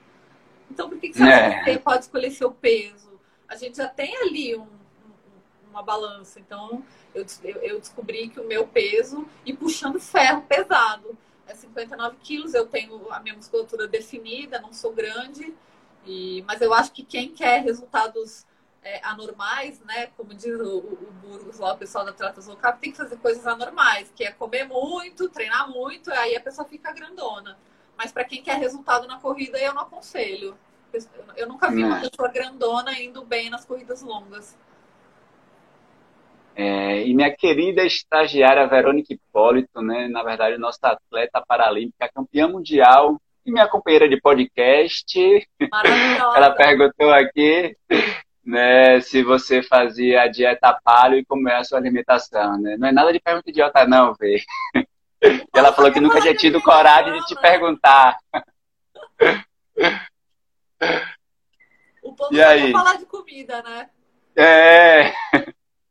[0.71, 1.79] Então por que, que você é.
[1.79, 3.14] pode escolher seu peso?
[3.49, 4.67] A gente já tem ali um,
[5.71, 6.41] uma balança.
[6.41, 6.85] Então,
[7.15, 7.25] eu,
[7.63, 11.17] eu descobri que o meu peso, e puxando ferro pesado,
[11.47, 12.55] é 59 quilos.
[12.55, 15.55] Eu tenho a minha musculatura definida, não sou grande.
[16.07, 18.47] E, mas eu acho que quem quer resultados
[18.85, 20.09] é, anormais, né?
[20.17, 23.47] Como diz o, o, Burgos lá, o pessoal da Tratas Low tem que fazer coisas
[23.47, 27.59] anormais, que é comer muito, treinar muito, aí a pessoa fica grandona.
[27.97, 30.57] Mas para quem quer resultado na corrida, eu não aconselho.
[31.37, 34.57] Eu nunca vi uma pessoa grandona indo bem nas corridas longas.
[36.57, 43.21] É, e minha querida estagiária Verônica Hipólito, né, na verdade, nossa atleta paralímpica, campeã mundial
[43.45, 45.19] e minha companheira de podcast,
[46.37, 47.77] ela perguntou aqui
[48.45, 52.57] né, se você fazia a dieta paleo e como é a sua alimentação.
[52.59, 52.77] Né?
[52.77, 54.41] Não é nada de pergunta idiota, não, Vê.
[55.55, 58.19] Ela falou que nunca tinha tido coragem de te perguntar.
[62.03, 62.71] O povo e aí?
[62.71, 63.91] falar de comida, né?
[64.37, 65.13] É.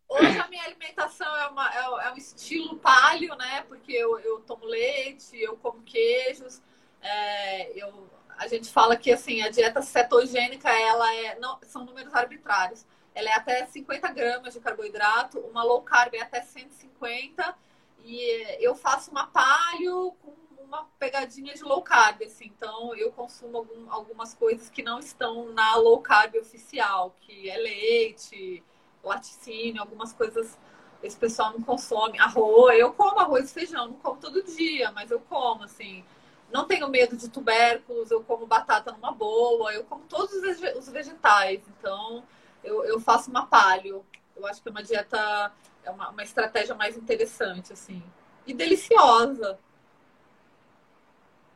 [0.07, 3.63] Hoje a minha alimentação é, uma, é, é, um estilo palio, né?
[3.67, 6.61] Porque eu, eu tomo leite, eu como queijos.
[7.01, 12.13] É, eu, a gente fala que assim, a dieta cetogênica ela é, não, são números
[12.13, 12.85] arbitrários.
[13.15, 17.55] Ela é até 50 gramas de carboidrato, uma low carb é até 150
[18.03, 18.19] e
[18.59, 20.33] eu faço uma palio com
[20.63, 22.45] uma pegadinha de low carb, assim.
[22.45, 27.57] Então eu consumo algum, algumas coisas que não estão na low carb oficial, que é
[27.57, 28.63] leite,
[29.03, 30.57] laticínio, algumas coisas
[31.03, 32.17] esse pessoal não consome.
[32.17, 36.03] Arroz, eu como arroz e feijão, não como todo dia, mas eu como, assim.
[36.51, 40.33] Não tenho medo de tubérculos, eu como batata numa boa, eu como todos
[40.77, 41.61] os vegetais.
[41.67, 42.23] Então,
[42.63, 44.05] eu, eu faço uma palio.
[44.35, 45.51] Eu acho que é uma dieta,
[45.83, 48.01] é uma, uma estratégia mais interessante, assim.
[48.47, 49.59] E deliciosa.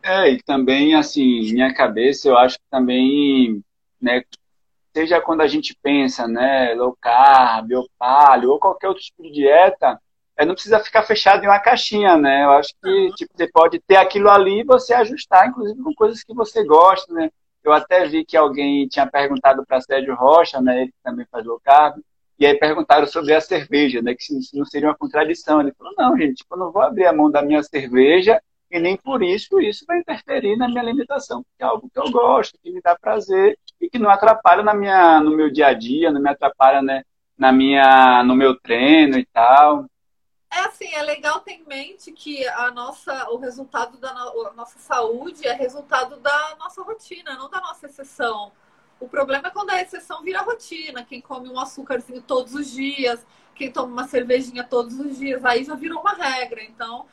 [0.08, 3.62] É, e também, assim, minha cabeça, eu acho que também,
[4.02, 4.24] né,
[4.96, 9.34] seja quando a gente pensa, né, low carb, ou paleo, ou qualquer outro tipo de
[9.34, 10.00] dieta,
[10.38, 12.46] é, não precisa ficar fechado em uma caixinha, né?
[12.46, 16.24] Eu acho que tipo, você pode ter aquilo ali e você ajustar, inclusive com coisas
[16.24, 17.30] que você gosta, né?
[17.64, 21.60] Eu até vi que alguém tinha perguntado para Sérgio Rocha, né, ele também faz low
[21.60, 21.98] carb,
[22.40, 25.60] e aí perguntaram sobre a cerveja, né, que se não seria uma contradição.
[25.60, 28.80] Ele falou: "Não, gente, tipo, eu não vou abrir a mão da minha cerveja e
[28.80, 32.60] nem por isso isso vai interferir na minha alimentação, porque é algo que eu gosto,
[32.62, 36.12] que me dá prazer e que não atrapalha na minha, no meu dia a dia,
[36.12, 37.04] não me atrapalha né,
[37.38, 39.86] na minha, no meu treino e tal.
[40.50, 44.80] É assim, é legal ter em mente que a nossa, o resultado da no, nossa
[44.80, 48.52] saúde é resultado da nossa rotina, não da nossa exceção.
[49.00, 51.04] O problema é quando a exceção vira rotina.
[51.04, 55.64] Quem come um açúcarzinho todos os dias, quem toma uma cervejinha todos os dias, aí
[55.64, 56.64] já virou uma regra.
[56.64, 57.06] Então,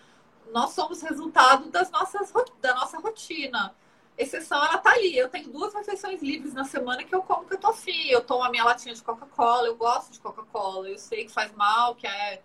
[0.55, 3.75] nós somos resultado das nossas, da nossa rotina.
[4.17, 5.19] Exceção, ela tá ali.
[5.19, 8.07] Eu tenho duas refeições livres na semana que eu como que eu tô afim.
[8.07, 10.89] Eu tomo a minha latinha de Coca-Cola, eu gosto de Coca-Cola.
[10.89, 12.41] Eu sei que faz mal, que é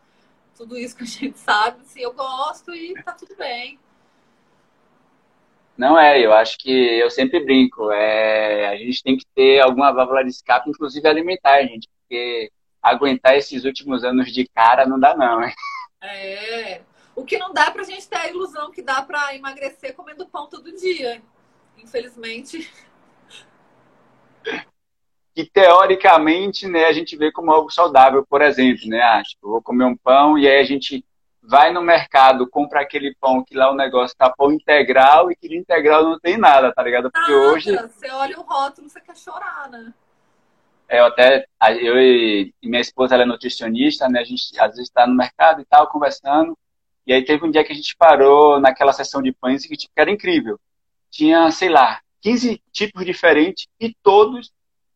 [0.57, 1.81] tudo isso que a gente sabe.
[1.81, 3.79] Assim, eu gosto e tá tudo bem.
[5.77, 7.91] Não é, eu acho que eu sempre brinco.
[7.91, 12.51] É, a gente tem que ter alguma válvula de escape, inclusive alimentar, gente, porque
[12.81, 15.43] aguentar esses últimos anos de cara não dá, não.
[15.43, 15.53] Hein?
[16.01, 16.81] É,
[17.19, 20.47] o que não dá pra gente ter a ilusão que dá para emagrecer comendo pão
[20.47, 21.21] todo dia.
[21.77, 22.71] Infelizmente.
[25.35, 29.01] Que teoricamente, né, a gente vê como algo saudável, por exemplo, né?
[29.01, 31.05] Ah, tipo, vou comer um pão e aí a gente
[31.41, 35.47] vai no mercado, compra aquele pão que lá o negócio tá pão integral e que
[35.47, 37.11] de integral não tem nada, tá ligado?
[37.11, 37.47] Porque nada.
[37.47, 37.75] hoje.
[37.75, 39.93] Você olha o rótulo, você quer chorar, né?
[40.87, 41.45] É, eu até,
[41.79, 44.21] eu e minha esposa, ela é nutricionista, né?
[44.21, 46.57] A gente às vezes está no mercado e tal, conversando.
[47.09, 49.91] E aí teve um dia que a gente parou naquela sessão de pães que tipo,
[49.95, 50.59] era incrível.
[51.09, 54.51] Tinha, sei lá, 15 tipos diferentes e todos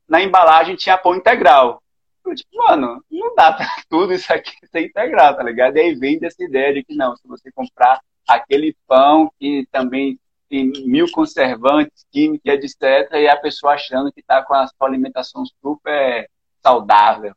[0.07, 1.82] na embalagem tinha pão integral.
[2.24, 5.76] Eu, tipo, mano, não dá pra tudo isso aqui ser integral, tá ligado?
[5.78, 10.20] E aí vem dessa ideia de que não, se você comprar aquele pão que também
[10.47, 15.43] tem mil conservantes, químicos, etc., e a pessoa achando que tá com a sua alimentação
[15.59, 16.30] super
[16.61, 17.34] saudável.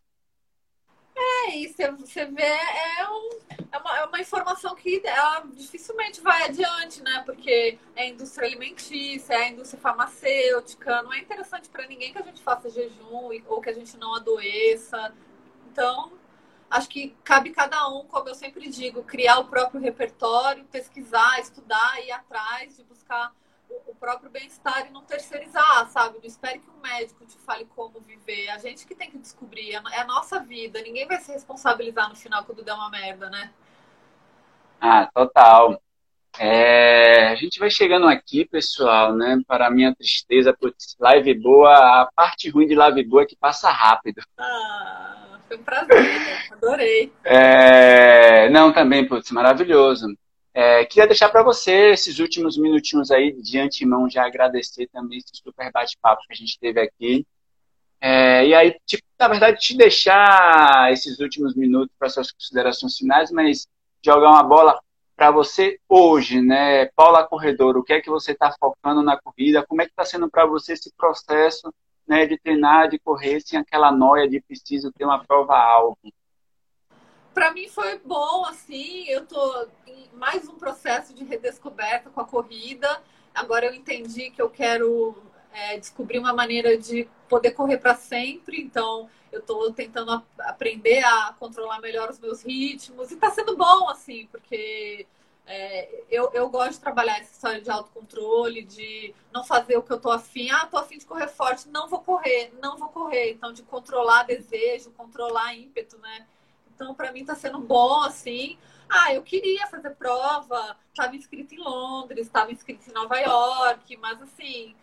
[1.17, 6.45] É, e você vê, é, um, é, uma, é uma informação que ela dificilmente vai
[6.45, 7.23] adiante, né?
[7.25, 12.43] Porque é indústria alimentícia, é indústria farmacêutica, não é interessante para ninguém que a gente
[12.43, 15.13] faça jejum ou que a gente não adoeça.
[15.71, 16.13] Então,
[16.71, 22.01] acho que cabe cada um, como eu sempre digo, criar o próprio repertório, pesquisar, estudar,
[22.05, 23.33] ir atrás de buscar
[23.87, 26.19] o próprio bem-estar e não terceirizar, sabe?
[26.19, 28.49] Não espere que um médico te fale como viver.
[28.51, 30.81] A gente que tem que descobrir, é a nossa vida.
[30.83, 33.51] Ninguém vai se responsabilizar no final quando der uma merda, né?
[34.81, 35.81] Ah, total.
[36.39, 39.41] É, a gente vai chegando aqui, pessoal, né?
[39.47, 43.37] Para a minha tristeza, putz, live boa, a parte ruim de live boa é que
[43.37, 44.23] passa rápido.
[44.37, 47.13] Ah, foi um prazer, adorei.
[47.25, 50.07] É, não, também, putz, maravilhoso.
[50.59, 55.29] É, queria deixar para você esses últimos minutinhos aí, de antemão, já agradecer também esse
[55.35, 57.27] super bate-papo que a gente teve aqui.
[58.01, 63.31] É, e aí, tipo, na verdade, te deixar esses últimos minutos para suas considerações finais,
[63.31, 63.67] mas
[64.03, 64.81] jogar uma bola
[65.15, 66.87] para você hoje, né?
[66.97, 69.63] Paula Corredor, o que é que você está focando na corrida?
[69.67, 71.71] Como é que está sendo para você esse processo
[72.09, 75.99] né, de treinar, de correr sem aquela noia de preciso ter uma prova alvo?
[77.37, 82.25] Para mim foi bom, assim, eu tô em mais um processo de redescoberta com a
[82.25, 82.89] corrida.
[83.35, 85.15] Agora eu entendi que eu quero
[85.53, 91.05] é, descobrir uma maneira de poder correr para sempre, então eu estou tentando a, aprender
[91.05, 95.07] a controlar melhor os meus ritmos, e está sendo bom, assim, porque
[95.47, 99.93] é, eu, eu gosto de trabalhar essa história de autocontrole, de não fazer o que
[99.93, 100.49] eu tô afim.
[100.51, 103.33] Ah, tô afim de correr forte, não vou correr, não vou correr.
[103.33, 106.27] Então, de controlar desejo, controlar ímpeto, né?
[106.77, 108.59] Então, para mim, está sendo bom, assim.
[108.89, 114.23] Ah, eu queria fazer prova, estava inscrito em Londres, estava inscrito em Nova York, mas
[114.23, 114.77] assim,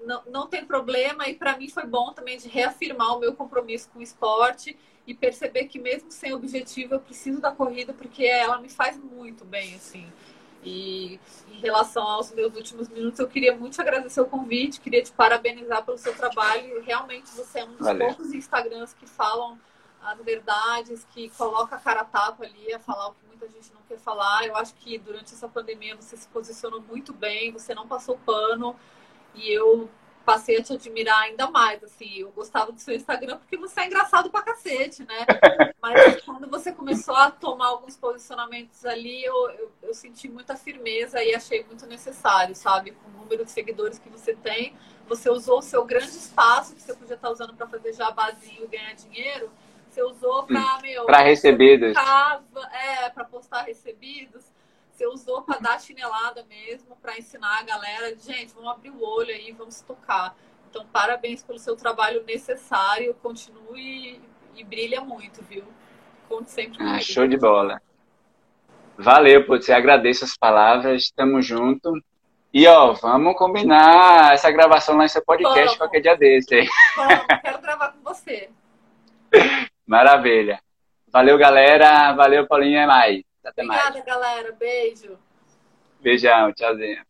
[0.00, 1.28] não, não tem problema.
[1.28, 4.76] E para mim foi bom também de reafirmar o meu compromisso com o esporte
[5.06, 9.44] e perceber que mesmo sem objetivo eu preciso da corrida porque ela me faz muito
[9.44, 10.10] bem, assim.
[10.64, 11.20] E
[11.52, 15.84] em relação aos meus últimos minutos, eu queria muito agradecer o convite, queria te parabenizar
[15.84, 16.82] pelo seu trabalho.
[16.82, 18.08] Realmente você é um dos Valeu.
[18.08, 19.58] poucos Instagrams que falam
[20.12, 23.72] as verdades, que coloca a cara a tapa ali a falar o que muita gente
[23.72, 24.46] não quer falar.
[24.46, 28.74] Eu acho que durante essa pandemia você se posicionou muito bem, você não passou pano
[29.34, 29.88] e eu
[30.28, 33.86] passei a te admirar ainda mais, assim, eu gostava do seu Instagram porque você é
[33.86, 35.24] engraçado pra cacete, né?
[35.80, 41.24] Mas quando você começou a tomar alguns posicionamentos ali, eu, eu, eu, senti muita firmeza
[41.24, 42.90] e achei muito necessário, sabe?
[42.90, 44.76] Com o número de seguidores que você tem,
[45.08, 48.66] você usou o seu grande espaço que você podia estar usando para fazer jabazinho e
[48.66, 49.50] ganhar dinheiro,
[49.90, 51.06] você usou para, hum, meu...
[51.06, 51.94] Para recebidos.
[52.72, 54.48] É, para postar recebidos
[54.98, 59.30] você usou para dar chinelada mesmo, para ensinar a galera, gente, vamos abrir o olho
[59.30, 60.34] aí, vamos tocar.
[60.68, 64.20] Então, parabéns pelo seu trabalho necessário, continue
[64.56, 65.62] e brilha muito, viu?
[66.28, 67.80] Conte sempre ah, Show de bola.
[68.98, 71.92] Valeu, putz, agradeço as palavras, tamo junto.
[72.52, 75.76] E ó, vamos combinar essa gravação lá em seu podcast vamos.
[75.76, 76.68] qualquer dia desse.
[76.96, 78.50] Vamos, quero gravar com você.
[79.88, 80.60] Maravilha.
[81.10, 82.12] Valeu, galera.
[82.12, 82.82] Valeu, Paulinha.
[82.82, 83.22] É mais.
[83.42, 84.04] Até Obrigada, mais.
[84.04, 84.52] galera.
[84.52, 85.18] Beijo.
[86.00, 86.52] Beijão.
[86.52, 87.02] Tchauzinho.